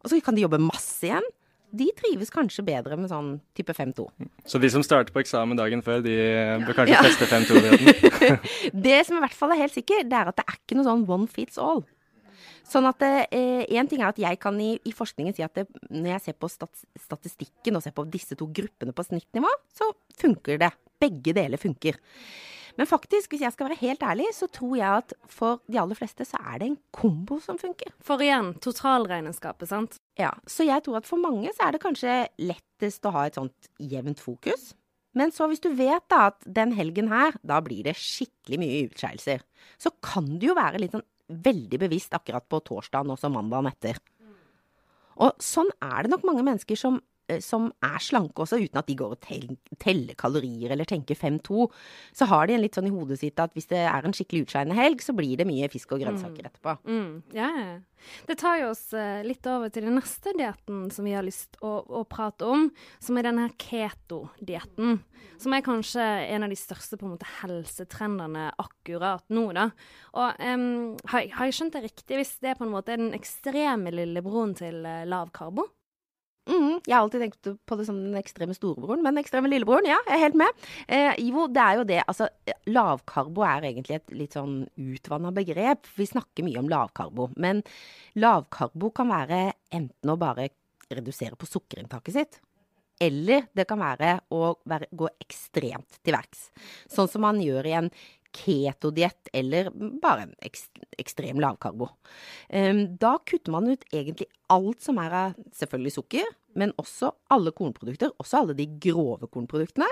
Og 0.04 0.12
så 0.12 0.20
kan 0.24 0.36
de 0.36 0.44
jobbe 0.44 0.60
masse 0.62 1.06
igjen. 1.08 1.26
De 1.74 1.88
trives 1.98 2.30
kanskje 2.30 2.66
bedre 2.68 2.98
med 3.00 3.10
sånn 3.10 3.40
type 3.58 3.74
5-2. 3.74 4.06
Så 4.46 4.60
de 4.62 4.70
som 4.70 4.84
starter 4.86 5.16
på 5.16 5.24
eksamen 5.24 5.58
dagen 5.58 5.82
før, 5.82 6.04
de 6.06 6.14
bør 6.68 6.78
kanskje 6.78 7.00
ja. 7.00 7.02
teste 7.08 7.26
5-2-dietten? 7.32 8.38
det 8.86 9.00
som 9.08 9.18
i 9.18 9.24
hvert 9.24 9.38
fall 9.38 9.56
er 9.56 9.64
helt 9.64 9.74
sikkert, 9.74 10.12
det 10.12 10.20
er 10.20 10.30
at 10.30 10.38
det 10.38 10.46
er 10.46 10.60
ikke 10.60 10.78
noe 10.78 10.86
sånn 10.86 11.08
one 11.10 11.32
fits 11.32 11.58
all. 11.58 11.82
Sånn 12.70 12.86
at 12.88 13.02
Én 13.04 13.26
eh, 13.34 13.90
ting 13.90 14.04
er 14.04 14.12
at 14.12 14.22
jeg 14.22 14.40
kan 14.42 14.56
i, 14.62 14.76
i, 14.86 14.94
forskningen 14.96 15.36
si 15.36 15.44
at 15.46 15.58
det, 15.58 15.66
når 15.90 16.14
jeg 16.14 16.26
ser 16.28 16.38
på 16.40 16.50
stat, 16.52 16.86
statistikken 17.00 17.80
og 17.80 17.84
ser 17.84 17.96
på 17.96 18.06
disse 18.12 18.38
to 18.40 18.48
gruppene 18.54 18.96
på 18.96 19.06
snittnivå, 19.08 19.50
så 19.74 19.90
funker 20.20 20.62
det. 20.62 20.72
Begge 21.02 21.34
deler 21.36 21.60
funker. 21.60 21.98
Men 22.80 22.90
faktisk, 22.90 23.34
hvis 23.34 23.44
jeg 23.46 23.54
skal 23.54 23.70
være 23.70 23.80
helt 23.84 24.04
ærlig, 24.04 24.28
så 24.34 24.48
tror 24.50 24.74
jeg 24.80 25.02
at 25.04 25.14
for 25.30 25.62
de 25.70 25.78
aller 25.82 25.98
fleste 25.98 26.26
så 26.26 26.40
er 26.42 26.62
det 26.62 26.70
en 26.72 26.78
kombo 26.96 27.38
som 27.44 27.60
funker. 27.62 27.94
For 28.02 28.22
igjen, 28.24 28.56
totalregnskapet, 28.64 29.70
sant? 29.70 30.00
Ja. 30.20 30.32
Så 30.50 30.66
jeg 30.66 30.82
tror 30.86 31.02
at 31.02 31.10
for 31.10 31.22
mange 31.22 31.54
så 31.54 31.68
er 31.68 31.76
det 31.76 31.84
kanskje 31.84 32.16
lettest 32.42 33.06
å 33.06 33.14
ha 33.14 33.28
et 33.30 33.38
sånt 33.38 33.70
jevnt 33.78 34.24
fokus. 34.24 34.72
Men 35.14 35.30
så 35.34 35.46
hvis 35.50 35.62
du 35.62 35.70
vet 35.78 36.06
da 36.10 36.32
at 36.32 36.42
den 36.50 36.74
helgen 36.74 37.12
her, 37.14 37.38
da 37.46 37.60
blir 37.62 37.86
det 37.86 37.94
skikkelig 38.00 38.58
mye 38.64 38.82
utskeielser, 38.88 39.46
så 39.78 39.94
kan 40.02 40.32
du 40.42 40.50
jo 40.50 40.58
være 40.58 40.82
litt 40.82 40.96
sånn 40.98 41.06
veldig 41.44 41.80
bevisst 41.86 42.14
akkurat 42.18 42.46
på 42.50 42.62
torsdagen 42.66 43.14
og 43.14 43.22
så 43.22 43.30
mandagen 43.32 43.70
etter. 43.70 44.02
Og 45.22 45.38
sånn 45.44 45.70
er 45.78 46.04
det 46.04 46.14
nok 46.14 46.26
mange 46.26 46.46
mennesker 46.46 46.80
som 46.80 46.98
som 47.42 47.70
er 47.84 48.00
slanke 48.04 48.44
også, 48.44 48.60
uten 48.60 48.78
at 48.82 48.88
de 48.90 48.96
går 49.00 49.14
og 49.16 49.20
tel 49.24 49.46
teller 49.80 50.14
kalorier 50.20 50.72
eller 50.76 50.86
tenker 50.86 51.16
5-2, 51.16 51.68
så 52.14 52.28
har 52.30 52.48
de 52.48 52.54
en 52.58 52.62
litt 52.62 52.76
sånn 52.76 52.88
i 52.90 52.94
hodet 52.94 53.20
sitt 53.22 53.40
at 53.40 53.54
hvis 53.56 53.68
det 53.72 53.80
er 53.88 54.04
en 54.06 54.14
skikkelig 54.16 54.46
utskeiende 54.46 54.76
helg, 54.78 55.02
så 55.02 55.16
blir 55.16 55.38
det 55.40 55.48
mye 55.48 55.70
fisk 55.72 55.94
og 55.96 56.04
grønnsaker 56.04 56.50
etterpå. 56.50 56.76
Mm, 56.88 57.24
ja. 57.34 57.50
Det 58.28 58.36
tar 58.42 58.58
jo 58.60 58.70
oss 58.74 58.90
eh, 59.00 59.22
litt 59.24 59.46
over 59.48 59.70
til 59.72 59.86
den 59.88 59.96
neste 59.96 60.34
dietten 60.36 60.90
som 60.92 61.06
vi 61.08 61.14
har 61.16 61.24
lyst 61.24 61.56
å, 61.64 61.72
å 61.88 62.04
prate 62.04 62.44
om, 62.46 62.66
som 63.00 63.18
er 63.18 63.30
denne 63.30 63.48
keto-dietten. 63.56 65.00
Som 65.40 65.56
er 65.56 65.64
kanskje 65.66 66.04
en 66.04 66.44
av 66.46 66.52
de 66.52 66.58
største 66.60 67.00
på 67.00 67.08
en 67.08 67.14
måte 67.16 67.30
helsetrendene 67.42 68.50
akkurat 68.62 69.24
nå, 69.34 69.46
da. 69.56 69.70
Og 70.20 70.44
um, 70.44 70.98
har, 71.10 71.24
jeg- 71.24 71.34
har 71.38 71.46
jeg 71.50 71.58
skjønt 71.58 71.78
det 71.78 71.84
riktig 71.88 72.20
hvis 72.20 72.36
det 72.44 72.58
på 72.60 72.68
en 72.68 72.74
måte 72.76 72.94
er 72.94 73.02
den 73.02 73.16
ekstreme 73.18 73.92
lillebroren 73.96 74.54
til 74.60 74.84
eh, 74.86 75.06
lav 75.10 75.32
karbo? 75.36 75.70
Mm, 76.44 76.82
jeg 76.84 76.92
har 76.92 77.06
alltid 77.06 77.22
tenkt 77.24 77.48
på 77.64 77.76
det 77.80 77.86
som 77.88 78.00
den 78.04 78.18
ekstreme 78.20 78.56
storebroren, 78.56 79.00
men 79.04 79.16
den 79.16 79.24
ekstreme 79.24 79.48
lillebroren, 79.48 79.88
ja, 79.88 80.00
jeg 80.10 80.18
er 80.18 80.24
helt 80.26 80.40
med. 80.42 80.66
Eh, 80.92 81.12
jo, 81.24 81.46
det 81.48 81.62
er 81.64 81.78
jo 81.80 81.86
det. 81.88 82.00
Altså, 82.04 82.28
lavkarbo 82.68 83.46
er 83.48 83.70
egentlig 83.70 84.00
et 84.00 84.16
litt 84.20 84.36
sånn 84.36 84.58
utvanna 84.76 85.32
begrep. 85.36 85.88
Vi 85.96 86.08
snakker 86.10 86.44
mye 86.44 86.60
om 86.60 86.72
lavkarbo, 86.72 87.30
men 87.40 87.64
lavkarbo 88.20 88.92
kan 88.96 89.14
være 89.14 89.46
enten 89.72 90.12
å 90.12 90.20
bare 90.20 90.50
redusere 90.94 91.40
på 91.40 91.48
sukkerinntaket 91.48 92.18
sitt, 92.18 92.42
eller 93.02 93.48
det 93.56 93.66
kan 93.70 93.80
være 93.82 94.18
å 94.36 94.54
være, 94.70 94.92
gå 94.92 95.08
ekstremt 95.24 96.02
til 96.04 96.16
verks. 96.16 96.50
Sånn 96.92 97.10
som 97.12 97.24
man 97.26 97.40
gjør 97.42 97.72
i 97.72 97.78
en 97.80 97.90
ketodiett 98.34 99.30
eller 99.34 99.70
bare 100.02 100.28
en 100.28 100.34
ekstrem 101.00 101.42
lavkarbo. 101.44 101.90
Um, 102.50 102.84
da 103.00 103.16
kutter 103.26 103.54
man 103.54 103.70
ut 103.72 103.86
egentlig 103.92 104.30
alt 104.54 104.84
som 104.86 105.00
er 105.04 105.16
av 105.20 105.40
selvfølgelig 105.56 105.96
sukker, 105.98 106.34
men 106.60 106.74
også 106.82 107.14
alle 107.34 107.54
kornprodukter, 107.56 108.14
også 108.22 108.44
alle 108.44 108.58
de 108.58 108.68
grove 108.82 109.30
kornproduktene. 109.30 109.90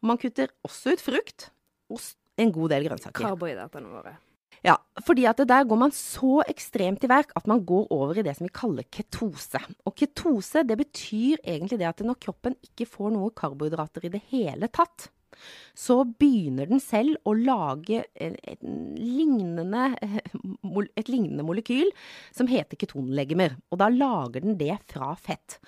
Og 0.00 0.10
man 0.12 0.20
kutter 0.20 0.52
også 0.66 0.96
ut 0.96 1.04
frukt 1.04 1.48
og 1.92 2.02
en 2.40 2.52
god 2.52 2.72
del 2.72 2.88
grønnsaker. 2.88 3.24
Karbohydratene 3.24 3.92
våre. 3.92 4.16
Ja, 4.62 4.76
fordi 5.02 5.24
at 5.26 5.40
der 5.48 5.64
går 5.66 5.78
man 5.78 5.94
så 5.94 6.42
ekstremt 6.46 7.00
til 7.02 7.10
verk 7.10 7.32
at 7.38 7.48
man 7.50 7.64
går 7.66 7.88
over 7.90 8.20
i 8.20 8.22
det 8.22 8.36
som 8.38 8.46
vi 8.46 8.54
kaller 8.54 8.86
ketose. 8.94 9.58
Og 9.82 9.96
ketose, 9.98 10.62
det 10.62 10.76
betyr 10.78 11.42
egentlig 11.42 11.80
det 11.80 11.88
at 11.88 12.04
når 12.06 12.20
kroppen 12.22 12.54
ikke 12.62 12.86
får 12.86 13.10
noe 13.16 13.32
karbohydrater 13.34 14.06
i 14.06 14.12
det 14.14 14.22
hele 14.30 14.70
tatt, 14.70 15.08
så 15.74 16.02
begynner 16.04 16.68
den 16.70 16.82
selv 16.82 17.18
å 17.28 17.34
lage 17.36 18.02
en 18.14 18.36
lignende, 18.98 19.88
et 21.00 21.10
lignende 21.10 21.46
molekyl 21.46 21.90
som 22.34 22.50
heter 22.50 22.78
ketonlegemer. 22.80 23.56
Og 23.72 23.80
da 23.82 23.88
lager 23.92 24.44
den 24.44 24.58
det 24.60 24.76
fra 24.92 25.12
fett. 25.18 25.58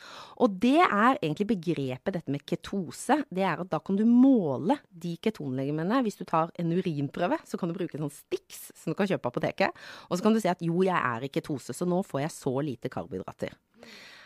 Og 0.42 0.58
det 0.62 0.80
er 0.84 1.20
egentlig 1.20 1.48
begrepet 1.54 2.18
dette 2.18 2.34
med 2.34 2.44
ketose. 2.48 3.20
Det 3.30 3.44
er 3.44 3.62
at 3.64 3.72
da 3.72 3.80
kan 3.84 3.98
du 3.98 4.04
måle 4.08 4.78
de 4.88 5.16
ketonlegemene. 5.24 6.02
Hvis 6.04 6.20
du 6.20 6.26
tar 6.28 6.52
en 6.60 6.74
urinprøve, 6.74 7.40
så 7.48 7.60
kan 7.60 7.70
du 7.70 7.76
bruke 7.76 7.98
en 7.98 8.06
sånn 8.06 8.18
Stix 8.24 8.68
som 8.72 8.92
du 8.92 8.98
kan 8.98 9.08
kjøpe 9.10 9.24
på 9.26 9.34
apoteket. 9.34 9.84
Og 10.08 10.18
så 10.18 10.26
kan 10.26 10.36
du 10.36 10.42
si 10.42 10.50
at 10.50 10.62
jo, 10.64 10.82
jeg 10.86 10.96
er 10.96 11.24
i 11.24 11.32
ketose, 11.32 11.74
så 11.76 11.88
nå 11.88 12.02
får 12.06 12.26
jeg 12.26 12.36
så 12.36 12.54
lite 12.64 12.92
karbohydrater. 12.92 13.56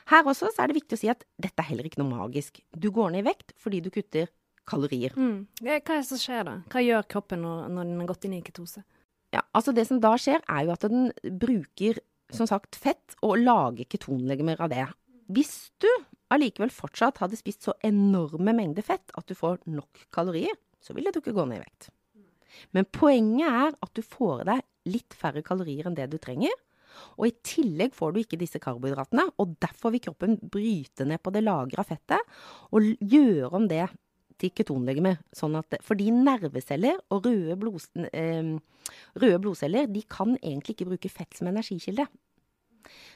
Her 0.09 0.25
også 0.25 0.49
så 0.55 0.65
er 0.65 0.71
det 0.71 0.79
viktig 0.79 0.97
å 0.97 1.01
si 1.03 1.11
at 1.13 1.25
dette 1.37 1.61
er 1.61 1.69
heller 1.69 1.89
ikke 1.89 2.01
noe 2.01 2.15
magisk. 2.15 2.63
Du 2.73 2.89
går 2.95 3.13
ned 3.13 3.27
i 3.27 3.29
vekt 3.29 3.53
fordi 3.61 3.83
du 3.85 3.91
kutter 3.93 4.31
kalorier. 4.69 5.17
Mm. 5.17 5.47
Hva 5.63 5.79
er 5.79 5.83
det 5.89 6.05
som 6.11 6.21
skjer 6.21 6.47
da? 6.49 6.55
Hva 6.73 6.85
gjør 6.85 7.09
kroppen 7.17 7.43
når, 7.45 7.67
når 7.73 7.91
den 7.91 8.03
har 8.03 8.11
gått 8.13 8.29
inn 8.29 8.37
i 8.39 8.45
ketose? 8.45 8.85
Ja, 9.35 9.43
altså 9.57 9.75
det 9.77 9.85
som 9.89 10.01
da 10.01 10.15
skjer, 10.21 10.41
er 10.49 10.65
jo 10.65 10.75
at 10.75 10.87
den 10.89 11.11
bruker, 11.41 12.01
som 12.33 12.49
sagt, 12.49 12.79
fett 12.81 13.17
og 13.25 13.41
lager 13.43 13.89
ketonlegemer 13.89 14.61
av 14.65 14.73
det. 14.73 14.87
Hvis 15.33 15.69
du 15.83 15.91
allikevel 16.33 16.73
fortsatt 16.73 17.21
hadde 17.23 17.39
spist 17.41 17.67
så 17.67 17.75
enorme 17.85 18.55
mengder 18.57 18.85
fett 18.85 19.13
at 19.17 19.29
du 19.29 19.37
får 19.37 19.61
nok 19.69 20.09
kalorier, 20.15 20.57
så 20.81 20.97
ville 20.97 21.13
du 21.13 21.21
ikke 21.21 21.37
gå 21.37 21.45
ned 21.49 21.61
i 21.61 21.65
vekt. 21.65 21.91
Men 22.73 22.89
poenget 22.93 23.49
er 23.49 23.77
at 23.77 23.93
du 23.95 24.03
får 24.05 24.43
i 24.43 24.49
deg 24.49 24.95
litt 24.95 25.17
færre 25.17 25.45
kalorier 25.45 25.89
enn 25.89 25.97
det 25.99 26.09
du 26.13 26.17
trenger. 26.23 26.55
Og 27.21 27.29
i 27.29 27.37
tillegg 27.47 27.93
får 27.95 28.15
du 28.15 28.23
ikke 28.23 28.39
disse 28.41 28.59
karbohydratene, 28.63 29.29
og 29.39 29.55
derfor 29.63 29.93
vil 29.95 30.03
kroppen 30.09 30.39
bryte 30.41 31.07
ned 31.07 31.21
på 31.23 31.33
det 31.35 31.45
lagra 31.45 31.85
fettet 31.87 32.39
og 32.75 32.89
gjøre 32.99 33.53
om 33.55 33.69
det 33.71 33.85
til 34.39 34.53
ketonlegemer. 34.55 35.19
Sånn 35.37 35.57
at, 35.59 35.79
fordi 35.85 36.11
nerveceller 36.15 36.99
og 37.15 37.27
røde, 37.27 37.57
blod, 37.61 37.85
eh, 38.13 38.55
røde 39.19 39.43
blodceller 39.45 39.91
de 39.91 40.03
kan 40.09 40.37
egentlig 40.39 40.77
ikke 40.77 40.91
bruke 40.93 41.13
fett 41.13 41.37
som 41.39 41.51
energikilde. 41.51 42.07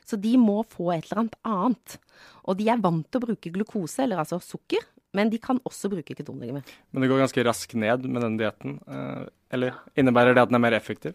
Så 0.05 0.19
de 0.21 0.35
må 0.41 0.59
få 0.69 0.91
et 0.93 1.07
eller 1.07 1.23
annet 1.23 1.37
annet. 1.49 1.99
Og 2.45 2.59
de 2.59 2.67
er 2.69 2.83
vant 2.83 3.07
til 3.09 3.23
å 3.23 3.27
bruke 3.27 3.53
glukose, 3.55 4.03
eller 4.05 4.21
altså 4.21 4.41
sukker, 4.43 4.83
men 5.17 5.31
de 5.33 5.39
kan 5.41 5.61
også 5.69 5.91
bruke 5.93 6.17
ketonlegeme. 6.17 6.63
Men 6.93 7.05
det 7.05 7.09
går 7.11 7.23
ganske 7.23 7.45
raskt 7.47 7.75
ned 7.79 8.05
med 8.09 8.25
den 8.25 8.39
dietten. 8.41 8.79
eh, 8.89 9.27
Eller 9.53 9.77
innebærer 9.97 10.35
det 10.35 10.43
at 10.43 10.49
den 10.49 10.57
er 10.57 10.67
mer 10.67 10.77
effektiv? 10.79 11.15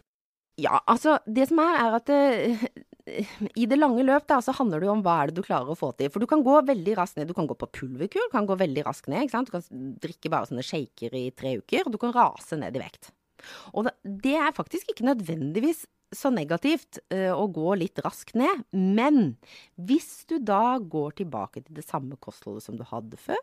Ja, 0.58 0.80
altså, 0.90 1.20
det 1.26 1.48
som 1.50 1.60
er, 1.62 1.76
er 1.86 1.96
at 2.00 2.06
det, 2.10 2.72
i 3.08 3.66
det 3.70 3.78
lange 3.78 4.04
løp 4.04 4.28
da, 4.30 4.40
så 4.44 4.56
handler 4.58 4.82
det 4.82 4.90
jo 4.90 4.94
om 4.98 5.04
hva 5.06 5.18
er 5.22 5.32
det 5.32 5.40
du 5.40 5.46
klarer 5.46 5.72
å 5.72 5.78
få 5.80 5.94
til. 5.98 6.12
For 6.12 6.24
du 6.24 6.28
kan 6.30 6.44
gå 6.46 6.56
veldig 6.68 6.96
raskt 7.00 7.20
ned. 7.20 7.30
Du 7.30 7.36
kan 7.38 7.48
gå 7.50 7.56
på 7.58 7.70
pulverkur, 7.80 8.28
du 8.28 8.34
kan 8.34 8.48
gå 8.50 8.58
veldig 8.60 8.84
raskt 8.88 9.10
ned. 9.12 9.32
Du 9.32 9.54
kan 9.54 9.68
drikke 10.04 10.32
bare 10.34 10.50
sånne 10.50 10.66
shaker 10.66 11.16
i 11.16 11.30
tre 11.36 11.58
uker, 11.62 11.88
og 11.88 11.96
du 11.96 12.02
kan 12.02 12.16
rase 12.16 12.60
ned 12.60 12.76
i 12.76 12.84
vekt. 12.84 13.12
Og 13.78 13.88
det 14.04 14.36
er 14.40 14.56
faktisk 14.58 14.92
ikke 14.92 15.08
nødvendigvis 15.08 15.86
så 16.16 16.30
negativt 16.32 17.00
eh, 17.12 17.32
å 17.34 17.48
gå 17.52 17.74
litt 17.80 18.00
raskt 18.06 18.38
ned. 18.40 18.64
Men 18.72 19.36
hvis 19.76 20.24
du 20.30 20.38
da 20.40 20.78
går 20.80 21.18
tilbake 21.20 21.64
til 21.66 21.80
det 21.80 21.84
samme 21.86 22.16
kostholdet 22.24 22.64
som 22.64 22.78
du 22.80 22.86
hadde 22.88 23.20
før, 23.20 23.42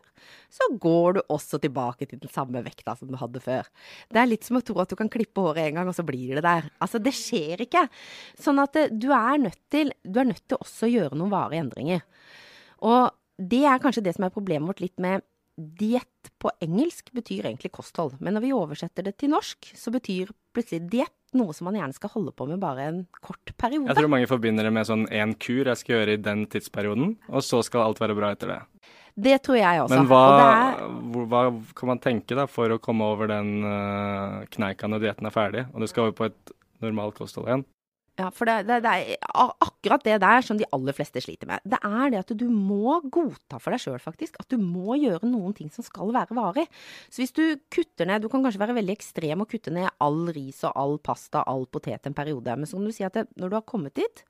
så 0.49 0.67
går 0.81 1.17
du 1.17 1.21
også 1.33 1.59
tilbake 1.61 2.07
til 2.09 2.21
den 2.23 2.31
samme 2.33 2.63
vekta 2.65 2.95
som 2.97 3.11
du 3.11 3.19
hadde 3.21 3.43
før. 3.43 3.69
Det 4.09 4.21
er 4.21 4.31
litt 4.31 4.47
som 4.47 4.57
å 4.57 4.63
tro 4.65 4.79
at 4.81 4.89
du 4.89 4.97
kan 4.99 5.11
klippe 5.13 5.43
håret 5.45 5.69
en 5.69 5.81
gang, 5.81 5.91
og 5.91 5.97
så 5.97 6.07
blir 6.07 6.39
det 6.39 6.45
der. 6.47 6.71
Altså, 6.81 7.01
det 7.01 7.13
skjer 7.17 7.65
ikke. 7.67 7.85
Sånn 8.41 8.63
at 8.63 8.81
eh, 8.81 8.89
du 8.89 9.11
er 9.13 9.45
nødt 9.45 9.61
til, 9.73 9.93
du 10.01 10.19
er 10.23 10.31
nødt 10.31 10.45
til 10.49 10.59
også 10.59 10.89
å 10.89 10.93
gjøre 10.95 11.21
noen 11.21 11.33
varige 11.33 11.67
endringer. 11.67 12.03
Og 12.85 13.13
det 13.37 13.65
er 13.67 13.81
kanskje 13.83 14.03
det 14.05 14.15
som 14.15 14.25
er 14.25 14.33
problemet 14.33 14.71
vårt 14.71 14.83
litt 14.83 14.97
med 15.01 15.23
diett 15.55 16.31
på 16.41 16.51
engelsk 16.63 17.11
betyr 17.15 17.47
egentlig 17.47 17.71
kosthold. 17.75 18.17
Men 18.19 18.35
når 18.35 18.43
vi 18.43 18.55
oversetter 18.55 19.05
det 19.07 19.15
til 19.21 19.31
norsk, 19.31 19.71
så 19.77 19.93
betyr 19.93 20.33
plutselig 20.55 20.89
diett 20.91 21.13
noe 21.35 21.55
som 21.55 21.67
man 21.69 21.77
gjerne 21.79 21.95
skal 21.95 22.11
holde 22.13 22.33
på 22.35 22.47
med 22.47 22.61
bare 22.61 22.87
en 22.89 23.01
kort 23.23 23.53
periode. 23.59 23.89
Jeg 23.91 23.99
tror 23.99 24.11
mange 24.11 24.29
forbinder 24.29 24.67
det 24.67 24.73
med 24.75 24.87
sånn 24.87 25.05
én 25.11 25.35
kur 25.39 25.67
jeg 25.67 25.81
skal 25.81 25.97
gjøre 25.97 26.15
i 26.15 26.23
den 26.23 26.45
tidsperioden, 26.51 27.15
og 27.31 27.43
så 27.45 27.61
skal 27.65 27.85
alt 27.85 28.01
være 28.03 28.17
bra 28.17 28.31
etter 28.35 28.53
det. 28.53 28.61
Det 29.15 29.37
tror 29.47 29.59
jeg 29.59 29.81
også. 29.83 29.95
Men 29.95 30.09
hva, 30.11 30.23
Og 30.27 30.41
er, 30.43 31.27
hva 31.31 31.43
kan 31.77 31.91
man 31.93 32.01
tenke 32.03 32.35
da 32.35 32.47
for 32.51 32.71
å 32.75 32.81
komme 32.83 33.07
over 33.07 33.31
den 33.31 33.63
uh, 33.63 34.43
kneika 34.51 34.89
når 34.91 35.05
dietten 35.05 35.29
er 35.29 35.35
ferdig, 35.35 35.63
og 35.71 35.83
du 35.83 35.87
skal 35.87 36.09
over 36.09 36.17
på 36.17 36.27
et 36.27 36.55
normalt 36.83 37.15
kosthold 37.19 37.47
igjen? 37.47 37.63
Ja, 38.15 38.29
for 38.31 38.47
det, 38.47 38.61
det, 38.69 38.77
det 38.85 38.91
er 38.95 39.17
akkurat 39.65 40.03
det 40.05 40.15
der 40.23 40.43
som 40.45 40.55
de 40.59 40.67
aller 40.75 40.95
fleste 40.95 41.19
sliter 41.19 41.49
med. 41.49 41.63
Det 41.67 41.81
er 41.83 42.13
det 42.13 42.21
at 42.21 42.31
du 42.39 42.45
må 42.47 43.01
godta 43.11 43.59
for 43.59 43.75
deg 43.75 43.83
sjøl, 43.83 43.99
faktisk. 43.99 44.37
At 44.39 44.47
du 44.53 44.55
må 44.61 44.95
gjøre 45.01 45.27
noen 45.27 45.55
ting 45.57 45.67
som 45.73 45.83
skal 45.83 46.13
være 46.15 46.37
varig. 46.37 46.63
Så 47.11 47.21
hvis 47.21 47.35
du 47.35 47.43
kutter 47.73 48.07
ned 48.07 48.23
Du 48.23 48.29
kan 48.31 48.45
kanskje 48.45 48.61
være 48.63 48.77
veldig 48.77 48.95
ekstrem 48.95 49.43
og 49.43 49.51
kutte 49.51 49.73
ned 49.75 49.89
all 49.99 50.29
ris 50.31 50.63
og 50.63 50.79
all 50.79 50.97
pasta, 51.03 51.43
all 51.43 51.67
potet 51.67 52.07
en 52.07 52.15
periode. 52.15 52.55
Men 52.55 52.69
så 52.69 52.79
kan 52.79 52.87
du 52.87 52.95
si 52.95 53.03
at 53.03 53.19
det, 53.19 53.27
når 53.35 53.51
du 53.51 53.59
har 53.59 53.67
kommet 53.67 53.99
dit, 53.99 54.23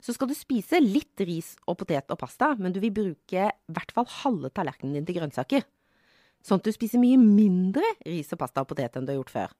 så 0.00 0.16
skal 0.16 0.32
du 0.32 0.36
spise 0.36 0.80
litt 0.80 1.20
ris 1.28 1.54
og 1.68 1.76
potet 1.82 2.12
og 2.12 2.20
pasta, 2.20 2.54
men 2.56 2.72
du 2.72 2.80
vil 2.80 2.94
bruke 2.94 3.48
i 3.52 3.72
hvert 3.76 3.92
fall 3.92 4.08
halve 4.22 4.52
tallerkenen 4.56 4.96
din 4.96 5.08
til 5.08 5.20
grønnsaker. 5.20 5.64
Sånn 6.46 6.60
at 6.62 6.68
du 6.68 6.72
spiser 6.72 7.02
mye 7.02 7.18
mindre 7.20 7.84
ris 8.06 8.32
og 8.32 8.40
pasta 8.40 8.62
og 8.62 8.70
potet 8.70 8.96
enn 8.96 9.08
du 9.08 9.12
har 9.12 9.20
gjort 9.20 9.34
før. 9.34 9.56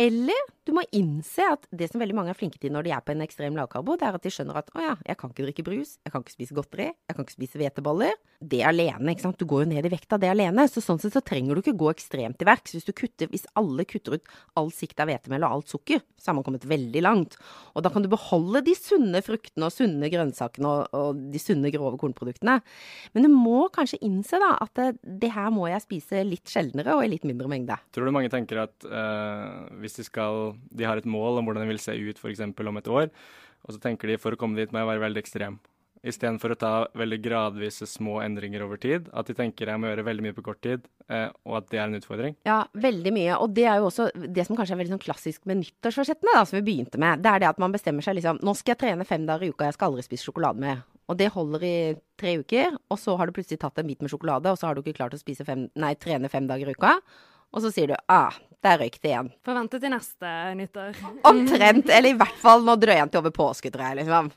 Eller 0.00 0.48
du 0.68 0.74
må 0.76 0.84
innse 0.94 1.46
at 1.54 1.64
det 1.74 1.88
som 1.90 2.02
veldig 2.02 2.16
mange 2.16 2.32
er 2.32 2.38
flinke 2.38 2.60
til 2.62 2.72
når 2.74 2.86
de 2.86 2.92
er 2.94 3.02
på 3.04 3.14
en 3.14 3.24
ekstrem 3.24 3.56
lavkarbo, 3.58 3.96
det 3.98 4.06
er 4.06 4.18
at 4.18 4.26
de 4.26 4.32
skjønner 4.32 4.60
at 4.60 4.70
å 4.76 4.84
ja, 4.84 4.94
jeg 5.08 5.18
kan 5.18 5.32
ikke 5.32 5.46
drikke 5.48 5.64
brus, 5.66 5.96
jeg 6.02 6.14
kan 6.14 6.22
ikke 6.22 6.34
spise 6.36 6.56
godteri, 6.56 6.88
jeg 6.92 7.16
kan 7.16 7.26
ikke 7.26 7.36
spise 7.36 7.60
hveteboller. 7.60 8.14
Det 8.42 8.62
alene, 8.66 9.12
ikke 9.12 9.24
sant. 9.24 9.38
Du 9.38 9.46
går 9.46 9.64
jo 9.64 9.70
ned 9.70 9.86
i 9.86 9.92
vekt 9.92 10.14
av 10.14 10.22
det 10.22 10.30
alene. 10.32 10.64
Så 10.70 10.82
sånn 10.82 10.98
sett 11.02 11.14
så 11.14 11.22
trenger 11.22 11.54
du 11.54 11.62
ikke 11.62 11.76
gå 11.78 11.90
ekstremt 11.92 12.40
til 12.40 12.48
verks. 12.48 12.74
Hvis 12.74 12.88
hvis 13.30 13.46
alle 13.58 13.86
kutter 13.86 14.18
ut 14.18 14.32
all 14.58 14.72
sikt 14.74 14.98
av 15.02 15.10
hvetemel 15.10 15.46
og 15.46 15.58
alt 15.58 15.70
sukker, 15.70 16.02
så 16.18 16.30
har 16.30 16.38
man 16.38 16.46
kommet 16.46 16.66
veldig 16.68 17.02
langt. 17.04 17.36
Og 17.74 17.84
da 17.86 17.92
kan 17.92 18.02
du 18.02 18.10
beholde 18.10 18.64
de 18.66 18.74
sunne 18.78 19.22
fruktene 19.22 19.68
og 19.68 19.74
sunne 19.74 20.10
grønnsakene 20.10 20.72
og, 20.72 20.96
og 20.96 21.22
de 21.32 21.42
sunne, 21.42 21.70
grove 21.74 22.00
kornproduktene. 22.02 22.58
Men 23.14 23.26
du 23.26 23.30
må 23.32 23.68
kanskje 23.74 24.02
innse 24.02 24.38
da 24.42 24.56
at 24.62 24.74
det, 24.78 24.88
det 25.22 25.32
her 25.34 25.50
må 25.54 25.68
jeg 25.70 25.86
spise 25.86 26.24
litt 26.26 26.50
sjeldnere 26.50 26.98
og 26.98 27.06
i 27.06 27.12
litt 27.14 27.26
mindre 27.28 27.50
mengde. 27.50 27.78
Tror 27.94 28.08
du 28.08 28.14
mange 28.14 28.32
tenker 28.32 28.64
at 28.66 28.90
uh, 28.90 29.70
hvis 29.82 30.00
de 30.00 30.06
skal 30.06 30.51
De 30.70 30.86
har 30.88 31.00
et 31.00 31.08
mål 31.08 31.40
om 31.40 31.48
hvordan 31.48 31.66
de 31.66 31.72
vil 31.72 31.82
se 31.82 31.96
ut 31.96 32.18
f.eks. 32.18 32.42
om 32.42 32.80
et 32.80 32.88
år, 32.88 33.12
og 33.62 33.74
så 33.74 33.82
tenker 33.82 34.10
de 34.10 34.18
for 34.20 34.34
å 34.34 34.40
komme 34.40 34.58
dit 34.58 34.72
må 34.72 34.82
jeg 34.82 34.90
være 34.90 35.06
veldig 35.06 35.22
ekstrem. 35.22 35.60
Istedenfor 36.02 36.50
å 36.50 36.58
ta 36.58 36.70
veldig 36.98 37.18
gradvise 37.22 37.86
små 37.86 38.16
endringer 38.24 38.64
over 38.64 38.80
tid. 38.82 39.06
At 39.14 39.28
de 39.30 39.36
tenker 39.38 39.70
jeg 39.70 39.78
må 39.78 39.86
gjøre 39.86 40.04
veldig 40.08 40.24
mye 40.26 40.34
på 40.34 40.42
kort 40.48 40.58
tid, 40.64 40.88
eh, 41.06 41.28
og 41.46 41.60
at 41.60 41.68
det 41.70 41.78
er 41.78 41.84
en 41.84 42.00
utfordring. 42.00 42.34
Ja, 42.48 42.64
veldig 42.74 43.12
mye. 43.14 43.36
Og 43.38 43.54
det 43.54 43.68
er 43.70 43.78
jo 43.78 43.86
også 43.86 44.08
det 44.18 44.48
som 44.48 44.58
kanskje 44.58 44.74
er 44.74 44.80
veldig 44.80 44.96
sånn 44.96 45.04
klassisk 45.04 45.46
med 45.46 45.60
nyttårsforsettene, 45.60 46.34
da, 46.34 46.42
som 46.48 46.58
vi 46.58 46.64
begynte 46.66 46.98
med. 46.98 47.22
Det 47.22 47.30
er 47.30 47.44
det 47.44 47.52
at 47.52 47.62
man 47.62 47.74
bestemmer 47.74 48.02
seg 48.02 48.18
liksom 48.18 48.42
Nå 48.42 48.56
skal 48.58 48.74
jeg 48.74 48.82
trene 48.82 49.06
fem 49.06 49.28
dager 49.28 49.46
i 49.46 49.52
uka, 49.54 49.68
jeg 49.70 49.78
skal 49.78 49.92
aldri 49.92 50.06
spise 50.08 50.26
sjokolade 50.26 50.62
mer. 50.62 50.82
og 51.10 51.18
det 51.18 51.28
holder 51.34 51.64
i 51.66 51.76
tre 52.16 52.38
uker, 52.40 52.76
og 52.88 52.96
så 52.98 53.16
har 53.18 53.28
du 53.28 53.34
plutselig 53.36 53.58
tatt 53.60 53.78
en 53.78 53.86
bit 53.86 54.00
med 54.00 54.08
sjokolade, 54.08 54.48
og 54.48 54.56
så 54.56 54.68
har 54.68 54.74
du 54.74 54.80
ikke 54.80 54.96
klart 54.96 55.14
å 55.14 55.44
fem, 55.44 55.66
nei, 55.76 55.90
trene 56.00 56.30
fem 56.30 56.46
dager 56.48 56.70
i 56.70 56.72
uka, 56.72 56.94
og 57.52 57.60
så 57.60 57.72
sier 57.74 57.90
du 57.90 57.96
ah, 58.08 58.32
der 58.62 58.78
røyk 58.78 58.98
det 59.02 59.10
igjen. 59.10 59.30
Forventet 59.42 59.80
vente 59.80 59.80
til 59.82 59.92
neste 59.94 60.32
nyttår. 60.58 61.00
Omtrent, 61.28 61.88
eller 61.90 62.12
i 62.12 62.18
hvert 62.18 62.38
fall 62.42 62.62
nå 62.66 62.76
til 62.78 63.18
over 63.18 63.34
påske, 63.34 63.70
tror 63.70 63.88
jeg. 63.90 64.02
liksom. 64.02 64.30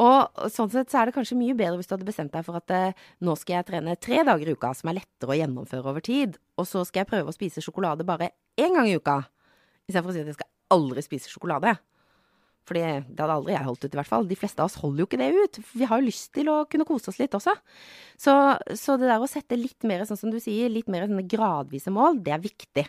Og 0.00 0.48
sånn 0.52 0.70
sett 0.72 0.90
så 0.90 1.02
er 1.02 1.08
det 1.08 1.14
kanskje 1.16 1.36
mye 1.36 1.56
bedre 1.56 1.76
hvis 1.76 1.90
du 1.90 1.94
hadde 1.94 2.08
bestemt 2.08 2.32
deg 2.32 2.44
for 2.46 2.56
at 2.56 2.72
eh, 2.72 2.96
nå 3.20 3.34
skal 3.36 3.58
jeg 3.58 3.68
trene 3.68 3.96
tre 4.00 4.22
dager 4.24 4.48
i 4.48 4.54
uka, 4.56 4.72
som 4.74 4.88
er 4.88 5.02
lettere 5.02 5.34
å 5.34 5.36
gjennomføre 5.36 5.92
over 5.92 6.04
tid, 6.04 6.38
og 6.56 6.68
så 6.68 6.84
skal 6.88 7.02
jeg 7.02 7.10
prøve 7.12 7.32
å 7.32 7.36
spise 7.36 7.64
sjokolade 7.64 8.06
bare 8.08 8.32
én 8.56 8.72
gang 8.72 8.88
i 8.88 8.96
uka, 8.96 9.18
istedenfor 9.88 10.12
å 10.12 10.16
si 10.16 10.24
at 10.24 10.32
jeg 10.32 10.38
skal 10.38 10.50
aldri 10.72 11.04
spise 11.04 11.32
sjokolade. 11.32 11.76
Fordi 12.68 12.82
det 12.82 13.18
hadde 13.18 13.34
aldri 13.34 13.54
jeg 13.56 13.66
holdt 13.66 13.84
ut, 13.84 13.90
i 13.90 13.98
hvert 13.98 14.10
fall. 14.10 14.26
De 14.30 14.38
fleste 14.38 14.62
av 14.62 14.70
oss 14.70 14.78
holder 14.78 15.02
jo 15.02 15.08
ikke 15.08 15.18
det 15.20 15.30
ut. 15.34 15.60
Vi 15.74 15.88
har 15.88 15.98
jo 15.98 16.08
lyst 16.08 16.30
til 16.36 16.50
å 16.52 16.60
kunne 16.70 16.86
kose 16.86 17.10
oss 17.10 17.18
litt 17.18 17.34
også. 17.34 17.56
Så, 18.20 18.34
så 18.78 18.96
det 19.00 19.10
der 19.10 19.22
å 19.22 19.30
sette 19.30 19.58
litt 19.58 19.88
mer, 19.88 20.04
sånn 20.06 20.20
som 20.20 20.32
du 20.32 20.38
sier, 20.42 20.70
litt 20.70 20.90
mer 20.92 21.08
gradvise 21.26 21.90
mål, 21.94 22.20
det 22.22 22.36
er 22.36 22.44
viktig. 22.44 22.86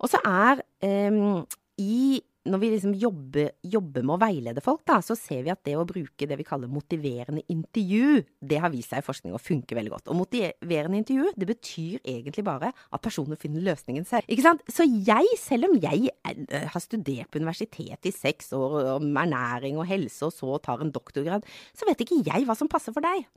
Og 0.00 0.12
så 0.12 0.22
er 0.22 0.62
um, 1.10 1.42
i 1.82 2.20
når 2.48 2.60
vi 2.62 2.70
liksom 2.72 2.94
jobber, 2.96 3.50
jobber, 3.68 4.04
med 4.06 4.14
å 4.14 4.20
veilede 4.22 4.62
folk, 4.64 4.80
da, 4.88 4.96
så 5.04 5.16
ser 5.18 5.42
vi 5.44 5.52
at 5.52 5.60
det 5.66 5.74
å 5.76 5.84
bruke 5.88 6.28
det 6.28 6.38
vi 6.40 6.46
kaller 6.46 6.70
motiverende 6.72 7.42
intervju, 7.52 8.22
det 8.40 8.60
har 8.62 8.72
vist 8.72 8.94
seg 8.94 9.02
i 9.02 9.06
forskning 9.06 9.34
å 9.36 9.42
funke 9.42 9.76
veldig 9.76 9.92
godt. 9.92 10.08
Og 10.08 10.16
motiverende 10.22 11.02
intervju, 11.02 11.34
det 11.36 11.50
betyr 11.50 12.00
egentlig 12.00 12.46
bare 12.46 12.72
at 12.72 13.04
personer 13.04 13.40
finner 13.40 13.66
løsningen 13.66 14.08
selv. 14.08 14.24
Ikke 14.32 14.46
sant? 14.46 14.64
Så 14.72 14.88
jeg, 14.88 15.28
selv 15.40 15.68
om 15.68 15.76
jeg 15.82 16.08
er, 16.14 16.40
eh, 16.48 16.66
har 16.72 16.84
studert 16.84 17.28
på 17.28 17.42
universitetet 17.42 18.08
i 18.08 18.16
seks 18.16 18.54
år 18.56 18.96
om 18.96 19.12
ernæring 19.12 19.76
og 19.76 19.88
helse, 19.90 20.24
og 20.24 20.32
så 20.32 20.56
tar 20.64 20.80
en 20.80 20.94
doktorgrad, 20.94 21.44
så 21.76 21.88
vet 21.88 22.06
ikke 22.06 22.22
jeg 22.24 22.48
hva 22.48 22.56
som 22.56 22.72
passer 22.72 22.96
for 22.96 23.04
deg. 23.04 23.28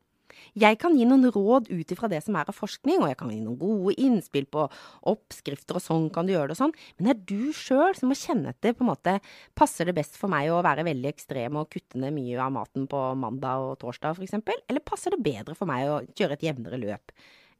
Jeg 0.57 0.77
kan 0.81 0.95
gi 0.97 1.05
noen 1.07 1.27
råd 1.33 1.69
ut 1.71 1.91
ifra 1.93 2.09
det 2.11 2.19
som 2.25 2.35
er 2.37 2.49
av 2.49 2.57
forskning, 2.57 3.01
og 3.01 3.09
jeg 3.09 3.17
kan 3.19 3.31
gi 3.33 3.39
noen 3.41 3.57
gode 3.59 3.95
innspill 4.01 4.45
på 4.49 4.65
oppskrifter 5.09 5.77
og 5.79 5.83
sånn 5.83 6.09
kan 6.13 6.27
du 6.27 6.33
gjøre 6.33 6.51
det 6.51 6.57
og 6.57 6.61
sånn, 6.61 6.75
men 6.97 7.07
det 7.07 7.13
er 7.13 7.23
du 7.29 7.53
sjøl 7.57 7.97
som 7.97 8.11
må 8.11 8.17
kjenne 8.17 8.53
etter 8.53 8.75
på 8.77 8.85
en 8.85 8.91
måte 8.91 9.15
passer 9.57 9.89
det 9.89 9.95
best 9.97 10.17
for 10.19 10.31
meg 10.33 10.51
å 10.51 10.61
være 10.65 10.85
veldig 10.87 11.09
ekstrem 11.11 11.57
og 11.59 11.69
kutte 11.73 12.01
ned 12.01 12.15
mye 12.15 12.37
av 12.41 12.53
maten 12.55 12.87
på 12.89 13.01
mandag 13.19 13.65
og 13.67 13.77
torsdag 13.83 14.17
f.eks., 14.17 14.37
eller 14.69 14.85
passer 14.85 15.15
det 15.15 15.23
bedre 15.25 15.57
for 15.57 15.69
meg 15.69 15.89
å 15.89 16.01
kjøre 16.13 16.37
et 16.37 16.47
jevnere 16.49 16.81
løp? 16.81 17.13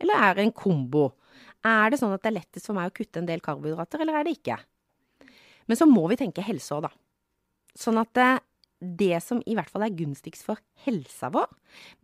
Eller 0.04 0.28
er 0.28 0.38
det 0.38 0.47
en 0.47 0.56
kombo? 0.56 1.12
Er 1.63 1.93
det 1.93 1.99
sånn 2.02 2.13
at 2.15 2.23
det 2.23 2.34
er 2.34 2.39
lettest 2.41 2.67
for 2.67 2.78
meg 2.78 2.89
å 2.89 2.95
kutte 2.95 3.21
en 3.21 3.30
del 3.30 3.43
karbohydrater, 3.43 4.04
eller 4.04 4.19
er 4.19 4.28
det 4.28 4.38
ikke? 4.38 4.58
Men 5.69 5.80
så 5.80 5.88
må 5.88 6.04
vi 6.12 6.19
tenke 6.19 6.43
helse 6.43 6.76
òg, 6.76 6.88
da. 6.88 6.91
Sånn 7.80 7.97
at 8.02 8.19
eh, 8.21 8.41
det 8.84 9.17
som 9.24 9.41
i 9.48 9.56
hvert 9.58 9.72
fall 9.72 9.86
er 9.86 9.96
gunstigst 9.96 10.46
for 10.48 10.62
helsa 10.86 11.32
vår, 11.34 11.50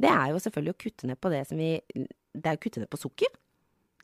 det 0.01 0.09
er 0.11 0.31
jo 0.31 0.41
selvfølgelig 0.43 0.75
å 0.75 0.81
kutte 0.85 1.09
ned 1.09 1.19
på 1.19 1.31
det 1.33 1.43
som 1.49 1.59
vi 1.59 1.75
Det 2.29 2.45
er 2.45 2.57
å 2.57 2.61
kutte 2.61 2.81
ned 2.81 2.89
på 2.91 2.99
sukker. 3.01 3.31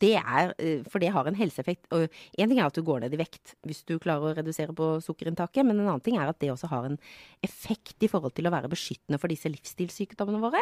Det 0.02 0.12
er, 0.18 0.52
eh, 0.58 0.82
for 0.90 1.02
det 1.02 1.12
har 1.14 1.26
en 1.26 1.38
helseeffekt. 1.38 1.88
Og 1.96 2.08
én 2.38 2.48
ting 2.48 2.58
er 2.58 2.66
at 2.66 2.76
du 2.76 2.82
går 2.82 3.00
ned 3.04 3.14
i 3.14 3.20
vekt 3.20 3.56
hvis 3.66 3.84
du 3.88 3.98
klarer 3.98 4.32
å 4.32 4.36
redusere 4.36 4.74
på 4.76 4.96
sukkerinntaket, 5.04 5.64
men 5.64 5.80
en 5.80 5.88
annen 5.88 6.04
ting 6.04 6.18
er 6.20 6.28
at 6.28 6.38
det 6.42 6.52
også 6.52 6.68
har 6.72 6.90
en 6.90 6.98
effekt 7.44 8.02
i 8.02 8.10
forhold 8.10 8.34
til 8.36 8.48
å 8.48 8.54
være 8.54 8.70
beskyttende 8.72 9.20
for 9.20 9.32
disse 9.32 9.48
livsstilssykdommene 9.48 10.42
våre. 10.42 10.60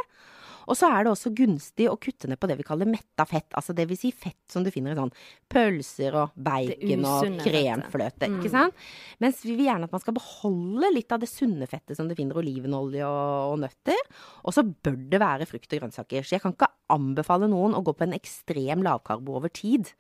Og 0.71 0.79
så 0.79 0.89
er 0.89 1.05
det 1.05 1.13
også 1.13 1.33
gunstig 1.37 1.89
å 1.91 1.99
kutte 2.01 2.29
ned 2.31 2.41
på 2.41 2.49
det 2.49 2.57
vi 2.61 2.67
kaller 2.67 2.89
metta 2.89 3.27
fett, 3.29 3.51
altså 3.57 3.75
det 3.77 3.85
vil 3.91 3.99
si 4.01 4.11
fett 4.17 4.41
som 4.51 4.65
du 4.65 4.71
finner 4.73 4.95
i 4.95 4.99
sånn 4.99 5.13
pølser 5.53 6.17
og 6.17 6.37
bacon 6.37 7.05
og 7.09 7.39
kremfløte, 7.43 8.31
mm. 8.31 8.39
ikke 8.39 8.53
sant? 8.53 8.87
Mens 9.23 9.43
vi 9.45 9.57
vil 9.59 9.69
gjerne 9.69 9.89
at 9.89 9.95
man 9.95 10.03
skal 10.03 10.17
beholde 10.17 10.93
litt 10.95 11.13
av 11.13 11.21
det 11.23 11.29
sunne 11.31 11.69
fettet 11.71 11.99
som 11.99 12.09
du 12.09 12.17
finner 12.17 12.39
i 12.39 12.45
olivenolje 12.45 13.05
og, 13.05 13.53
og 13.53 13.61
nøtter. 13.65 14.01
Og 14.45 14.57
så 14.57 14.65
bør 14.65 14.97
det 15.13 15.21
være 15.21 15.49
frukt 15.49 15.69
og 15.69 15.83
grønnsaker. 15.83 16.25
Så 16.25 16.37
jeg 16.37 16.45
kan 16.45 16.55
ikke 16.57 16.71
anbefale 16.95 17.49
noen 17.51 17.77
å 17.77 17.83
gå 17.85 17.95
på 17.97 18.07
en 18.07 18.17
ekstrem 18.17 18.85
lavkarbo 18.85 19.24
over 19.33 19.49
tid. 19.49 19.93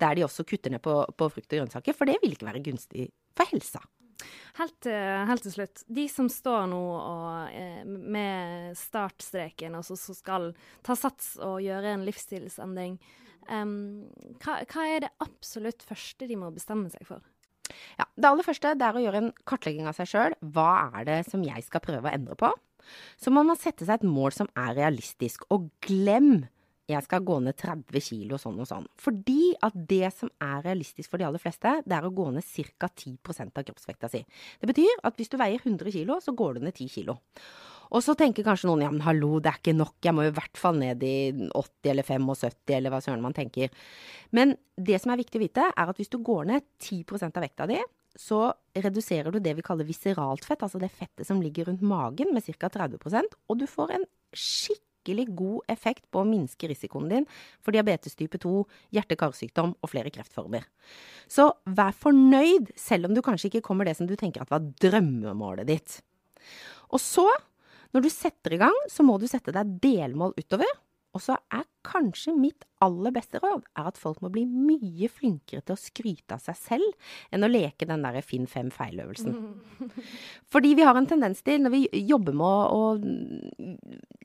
Der 0.00 0.16
de 0.16 0.24
også 0.26 0.44
kutter 0.44 0.70
ned 0.70 0.82
på, 0.84 1.04
på 1.16 1.30
frukt 1.32 1.52
og 1.52 1.60
grønnsaker, 1.60 1.94
for 1.96 2.08
det 2.08 2.18
vil 2.22 2.34
ikke 2.34 2.48
være 2.48 2.64
gunstig 2.64 3.10
for 3.36 3.48
helsa. 3.52 3.80
Helt, 4.56 4.88
helt, 5.28 5.44
til 5.44 5.52
slutt. 5.52 5.82
De 5.92 6.06
som 6.08 6.28
står 6.32 6.66
nå 6.70 6.80
og, 6.96 7.52
eh, 7.52 7.84
med 7.84 8.76
startstreken, 8.78 9.76
og 9.76 9.84
så 9.84 9.96
skal 10.16 10.54
ta 10.86 10.96
sats 10.96 11.34
og 11.36 11.60
gjøre 11.60 11.92
en 11.92 12.06
livsstilsendring, 12.06 12.96
um, 13.50 14.06
hva, 14.40 14.62
hva, 14.64 14.86
er 14.88 15.04
det 15.04 15.12
absolutt 15.20 15.84
første 15.86 16.28
de 16.28 16.38
må 16.40 16.50
bestemme 16.54 16.90
seg 16.92 17.04
for? 17.06 17.20
Ja, 17.98 18.06
Det 18.16 18.28
aller 18.30 18.46
første 18.46 18.74
det 18.78 18.86
er 18.86 18.96
å 18.96 19.02
gjøre 19.02 19.20
en 19.24 19.32
kartlegging 19.44 19.88
av 19.90 19.96
seg 19.98 20.08
sjøl. 20.08 20.36
Hva 20.54 20.88
er 21.00 21.04
det 21.08 21.20
som 21.28 21.44
jeg 21.44 21.64
skal 21.66 21.82
prøve 21.84 22.08
å 22.08 22.14
endre 22.14 22.38
på? 22.38 22.52
Så 23.18 23.32
må 23.34 23.42
man 23.44 23.58
sette 23.58 23.84
seg 23.84 24.00
et 24.00 24.08
mål 24.08 24.32
som 24.32 24.48
er 24.56 24.76
realistisk, 24.78 25.44
og 25.50 25.68
glem 25.84 26.46
jeg 26.86 27.02
skal 27.02 27.24
gå 27.26 27.38
ned 27.42 27.56
30 27.58 28.02
kilo 28.04 28.38
sånn 28.38 28.60
og 28.62 28.68
sånn. 28.70 28.86
Fordi 29.02 29.52
at 29.66 29.74
det 29.90 30.10
som 30.14 30.30
er 30.42 30.62
realistisk 30.68 31.10
for 31.10 31.20
de 31.20 31.26
aller 31.26 31.42
fleste, 31.42 31.72
det 31.82 31.96
er 31.96 32.06
å 32.06 32.12
gå 32.14 32.28
ned 32.34 32.46
ca. 32.78 32.88
10% 32.88 33.58
av 33.58 33.66
kroppsvekta 33.66 34.10
si. 34.12 34.22
Det 34.60 34.70
betyr 34.70 35.02
at 35.08 35.18
hvis 35.18 35.32
du 35.32 35.38
veier 35.40 35.58
100 35.62 35.90
kilo, 35.94 36.20
så 36.22 36.34
går 36.36 36.56
du 36.56 36.66
ned 36.66 36.76
10 36.76 36.92
kilo. 36.94 37.18
Og 37.94 38.02
så 38.02 38.16
tenker 38.18 38.46
kanskje 38.46 38.70
noen 38.70 38.84
ja, 38.86 38.92
men 38.92 39.04
hallo, 39.06 39.36
det 39.42 39.50
er 39.50 39.60
ikke 39.60 39.76
nok, 39.76 39.96
jeg 40.02 40.14
må 40.14 40.26
i 40.26 40.34
hvert 40.34 40.58
fall 40.58 40.78
ned 40.80 41.02
i 41.06 41.16
80 41.54 41.92
eller 41.92 42.06
75 42.06 42.74
eller 42.78 42.94
hva 42.94 43.02
søren 43.02 43.22
man 43.22 43.36
tenker. 43.36 43.70
Men 44.34 44.56
det 44.74 44.98
som 45.02 45.12
er 45.14 45.22
viktig 45.22 45.38
å 45.38 45.44
vite, 45.44 45.68
er 45.70 45.92
at 45.92 46.00
hvis 46.00 46.10
du 46.10 46.18
går 46.22 46.50
ned 46.50 46.66
10% 46.82 47.38
av 47.38 47.46
vekta 47.46 47.68
di, 47.70 47.78
så 48.16 48.48
reduserer 48.72 49.34
du 49.34 49.38
det 49.44 49.52
vi 49.58 49.64
kaller 49.64 49.86
viseralt 49.86 50.46
fett, 50.46 50.62
altså 50.64 50.80
det 50.80 50.88
fettet 50.94 51.28
som 51.28 51.42
ligger 51.42 51.68
rundt 51.68 51.84
magen 51.84 52.32
med 52.34 52.46
ca. 52.46 52.70
30% 52.72 53.36
og 53.36 53.60
du 53.60 53.66
får 53.70 53.98
en 53.98 54.06
skikkelig 54.32 54.85
skikkelig 55.06 55.34
god 55.36 55.70
effekt 55.70 56.04
på 56.10 56.20
å 56.20 56.26
minske 56.26 56.68
risikoen 56.68 57.08
din 57.10 57.26
for 57.62 57.72
diabetes 57.72 58.16
type 58.16 58.38
2, 58.38 58.64
hjerte-karsykdom 58.94 59.76
og 59.80 59.90
flere 59.90 60.10
kreftformer. 60.10 60.66
Så 61.28 61.52
vær 61.66 61.94
fornøyd, 61.94 62.72
selv 62.76 63.06
om 63.06 63.14
du 63.14 63.22
kanskje 63.22 63.50
ikke 63.50 63.64
kommer 63.68 63.86
det 63.86 63.96
som 63.96 64.06
du 64.06 64.16
tenker 64.16 64.42
at 64.42 64.50
var 64.50 64.64
drømmemålet 64.82 65.66
ditt. 65.66 66.00
Og 66.90 67.00
så, 67.00 67.26
når 67.94 68.06
du 68.06 68.10
setter 68.10 68.54
i 68.54 68.60
gang, 68.60 68.76
så 68.90 69.06
må 69.06 69.18
du 69.18 69.26
sette 69.30 69.54
deg 69.54 69.78
delmål 69.82 70.34
utover. 70.38 70.70
Og 71.16 71.22
så 71.22 71.38
er 71.50 71.64
kanskje 71.86 72.34
mitt 72.36 72.66
aller 72.84 73.12
beste 73.14 73.40
råd 73.40 73.64
er 73.78 73.88
at 73.88 73.98
folk 73.98 74.20
må 74.20 74.28
bli 74.32 74.42
mye 74.44 75.08
flinkere 75.08 75.62
til 75.64 75.76
å 75.76 75.80
skryte 75.80 76.36
av 76.36 76.42
seg 76.44 76.58
selv 76.58 77.12
enn 77.32 77.46
å 77.46 77.48
leke 77.48 77.88
den 77.88 78.04
derre 78.04 78.20
finn 78.24 78.44
fem 78.50 78.68
feil-øvelsen. 78.74 79.36
Fordi 80.52 80.74
vi 80.76 80.84
har 80.84 80.98
en 80.98 81.08
tendens 81.08 81.40
til, 81.46 81.62
når 81.64 81.72
vi 81.72 82.02
jobber 82.04 82.36
med 82.36 82.44
å, 82.46 82.60
å 82.76 83.72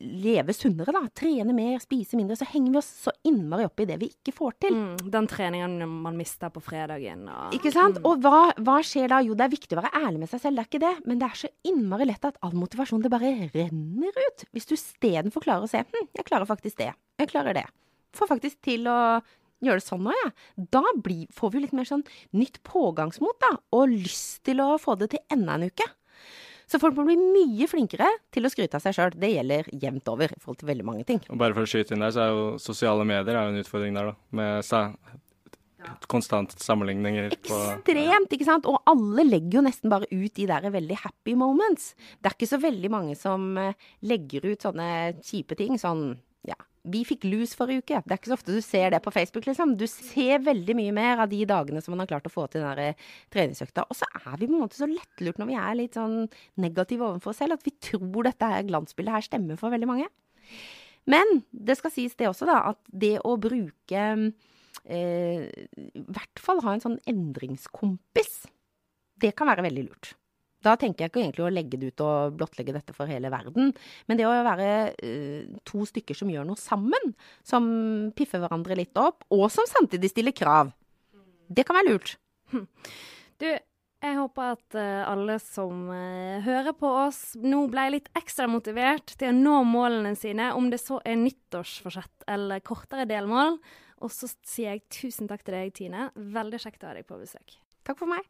leve 0.01 0.55
sunnere, 0.55 0.91
da, 0.95 1.05
trene 1.15 1.55
mer, 1.55 1.79
spise 1.83 2.19
mindre, 2.19 2.35
så 2.39 2.47
henger 2.51 2.75
vi 2.75 2.81
oss 2.81 2.91
så 3.05 3.13
innmari 3.27 3.67
opp 3.69 3.83
i 3.83 3.87
det 3.87 3.99
vi 4.01 4.11
ikke 4.11 4.35
får 4.35 4.57
til. 4.65 4.75
Mm, 4.75 5.11
den 5.15 5.29
treningen 5.31 5.77
man 6.03 6.19
mister 6.19 6.51
på 6.51 6.63
fredagen. 6.65 7.27
Og, 7.31 7.55
ikke 7.55 7.71
sant. 7.73 8.01
Mm. 8.01 8.09
Og 8.09 8.25
hva, 8.25 8.41
hva, 8.59 8.79
skjer 8.85 9.13
da? 9.13 9.21
Jo, 9.23 9.37
det 9.37 9.47
er 9.47 9.55
viktig 9.55 9.77
å 9.77 9.81
være 9.81 9.93
ærlig 10.01 10.25
med 10.25 10.33
seg 10.33 10.43
selv, 10.43 10.59
det 10.59 10.65
er 10.65 10.71
ikke 10.71 10.83
det. 10.83 10.95
Men 11.07 11.21
det 11.21 11.29
er 11.29 11.39
så 11.45 11.51
innmari 11.71 12.09
lett 12.09 12.27
at 12.27 12.41
all 12.43 12.57
motivasjon 12.57 13.05
det 13.05 13.13
bare 13.13 13.31
renner 13.53 14.19
ut. 14.27 14.45
Hvis 14.51 14.67
du 14.67 14.75
istedenfor 14.75 15.45
klarer 15.45 15.67
å 15.67 15.71
se 15.71 15.85
hm, 15.85 16.11
jeg 16.17 16.27
klarer 16.27 16.49
faktisk 16.49 16.81
det. 16.81 16.91
Jeg 17.21 17.31
klarer 17.31 17.57
det. 17.57 17.67
Får 18.17 18.31
faktisk 18.33 18.59
til 18.65 18.89
å 18.91 18.99
gjøre 19.61 19.79
det 19.79 19.85
sånn 19.85 20.03
nå, 20.05 20.13
jeg. 20.17 20.33
Ja. 20.33 20.67
Da 20.79 20.83
blir, 21.05 21.25
får 21.37 21.53
vi 21.53 21.63
litt 21.65 21.75
mer 21.77 21.87
sånn 21.87 22.03
nytt 22.33 22.61
pågangsmot, 22.67 23.37
da. 23.43 23.55
Og 23.77 23.93
lyst 23.93 24.41
til 24.47 24.63
å 24.63 24.73
få 24.81 24.97
det 24.99 25.13
til 25.13 25.23
enda 25.33 25.57
en 25.57 25.69
uke. 25.69 25.87
Så 26.71 26.79
folk 26.79 26.95
må 26.95 27.03
bli 27.03 27.17
mye 27.19 27.67
flinkere 27.67 28.07
til 28.31 28.47
å 28.47 28.51
skryte 28.51 28.79
av 28.79 28.83
seg 28.85 28.95
sjøl. 28.95 29.15
Det 29.19 29.27
gjelder 29.33 29.67
jevnt 29.75 30.07
over 30.07 30.31
i 30.31 30.39
forhold 30.39 30.61
til 30.61 30.69
veldig 30.69 30.85
mange 30.87 31.03
ting. 31.07 31.19
Og 31.27 31.39
bare 31.41 31.55
for 31.57 31.67
å 31.67 31.69
skyte 31.69 31.93
inn 31.93 32.03
der, 32.03 32.13
så 32.15 32.23
er 32.23 32.31
jo 32.31 32.45
sosiale 32.63 33.03
medier 33.07 33.35
er 33.35 33.51
en 33.51 33.59
utfordring 33.59 33.97
der, 33.97 34.13
da. 34.13 34.15
Med 34.39 34.63
konstant 36.07 36.53
sammenligninger. 36.61 37.31
Ekstremt, 37.35 38.31
ikke 38.31 38.47
sant. 38.47 38.69
Og 38.71 38.79
alle 38.89 39.25
legger 39.27 39.59
jo 39.59 39.65
nesten 39.65 39.91
bare 39.91 40.07
ut 40.11 40.33
de 40.37 40.47
der 40.47 40.69
veldig 40.73 40.99
happy 41.03 41.35
moments. 41.35 41.91
Det 42.21 42.31
er 42.31 42.37
ikke 42.37 42.51
så 42.53 42.61
veldig 42.61 42.91
mange 42.93 43.17
som 43.19 43.51
eh, 43.59 43.89
legger 44.07 44.51
ut 44.53 44.63
sånne 44.63 44.87
kjipe 45.25 45.57
ting. 45.59 45.75
Sånn 45.81 46.13
ja, 46.47 46.57
vi 46.83 47.03
fikk 47.05 47.25
lus 47.29 47.53
forrige 47.57 47.83
uke. 47.83 47.99
Det 48.05 48.15
er 48.15 48.19
ikke 48.19 48.31
så 48.31 48.37
ofte 48.37 48.55
du 48.55 48.61
ser 48.65 48.93
det 48.93 49.01
på 49.05 49.13
Facebook, 49.13 49.45
liksom. 49.47 49.75
Du 49.77 49.85
ser 49.89 50.41
veldig 50.45 50.75
mye 50.77 50.93
mer 50.95 51.23
av 51.23 51.31
de 51.31 51.41
dagene 51.47 51.81
som 51.83 51.93
man 51.93 52.03
har 52.03 52.11
klart 52.13 52.29
å 52.29 52.33
få 52.33 52.47
til 52.49 52.63
den 52.63 52.71
der 52.71 52.93
eh, 52.93 53.09
treningsøkta. 53.33 53.85
Og 53.85 53.97
så 53.97 54.07
er 54.17 54.37
vi 54.39 54.47
på 54.49 54.55
en 54.55 54.63
måte 54.63 54.79
så 54.79 54.89
lettlurt 54.89 55.41
når 55.41 55.51
vi 55.51 55.57
er 55.61 55.77
litt 55.77 55.97
sånn 55.99 56.23
negative 56.61 57.07
overfor 57.07 57.33
oss 57.33 57.41
selv, 57.43 57.57
at 57.59 57.67
vi 57.67 57.75
tror 57.89 58.27
dette 58.27 58.53
her 58.53 58.65
glansbildet 58.69 59.17
her 59.17 59.27
stemmer 59.27 59.59
for 59.61 59.73
veldig 59.73 59.89
mange. 59.89 60.09
Men 61.09 61.41
det 61.51 61.77
skal 61.79 61.93
sies 61.93 62.17
det 62.17 62.29
også, 62.29 62.47
da, 62.49 62.61
at 62.73 62.81
det 62.89 63.15
å 63.25 63.35
bruke 63.41 64.07
eh, 64.85 65.45
I 65.45 66.05
hvert 66.07 66.41
fall 66.41 66.61
ha 66.65 66.75
en 66.75 66.83
sånn 66.83 66.99
endringskompis, 67.09 68.41
det 69.21 69.35
kan 69.37 69.49
være 69.49 69.65
veldig 69.69 69.85
lurt. 69.89 70.15
Da 70.61 70.75
tenker 70.79 71.05
jeg 71.05 71.11
ikke 71.11 71.23
egentlig 71.23 71.45
å 71.47 71.53
legge 71.53 71.79
det 71.81 71.91
ut 71.91 72.03
og 72.05 72.35
blottlegge 72.37 72.75
dette 72.75 72.93
for 72.97 73.09
hele 73.09 73.31
verden. 73.33 73.71
Men 74.09 74.19
det 74.19 74.27
å 74.29 74.35
være 74.45 74.69
uh, 74.93 75.57
to 75.67 75.87
stykker 75.89 76.17
som 76.17 76.29
gjør 76.31 76.45
noe 76.47 76.59
sammen, 76.59 77.15
som 77.47 77.65
piffer 78.17 78.43
hverandre 78.43 78.77
litt 78.77 78.97
opp, 79.01 79.25
og 79.33 79.47
som 79.53 79.67
samtidig 79.69 80.13
stiller 80.13 80.35
krav, 80.37 80.71
det 81.51 81.65
kan 81.67 81.79
være 81.79 81.91
lurt. 81.91 82.15
Du, 83.41 83.47
Jeg 84.01 84.17
håper 84.17 84.55
at 84.55 84.75
uh, 84.77 85.03
alle 85.11 85.37
som 85.41 85.87
uh, 85.89 86.41
hører 86.45 86.73
på 86.77 86.89
oss, 87.03 87.35
nå 87.41 87.63
ble 87.69 87.87
litt 87.97 88.09
ekstra 88.17 88.47
motivert 88.49 89.13
til 89.17 89.29
å 89.29 89.37
nå 89.37 89.59
målene 89.69 90.15
sine, 90.17 90.51
om 90.57 90.71
det 90.73 90.81
så 90.81 90.99
er 91.05 91.19
nyttårsforsett 91.21 92.25
eller 92.29 92.63
kortere 92.65 93.05
delmål. 93.09 93.59
Og 94.01 94.09
så 94.13 94.29
sier 94.29 94.75
jeg 94.75 94.85
tusen 94.89 95.29
takk 95.29 95.45
til 95.45 95.57
deg, 95.57 95.73
Tine. 95.77 96.09
Veldig 96.15 96.61
kjekt 96.63 96.81
å 96.81 96.89
ha 96.89 96.97
deg 96.97 97.05
på 97.05 97.21
besøk. 97.21 97.59
Takk 97.85 98.01
for 98.01 98.09
meg. 98.09 98.25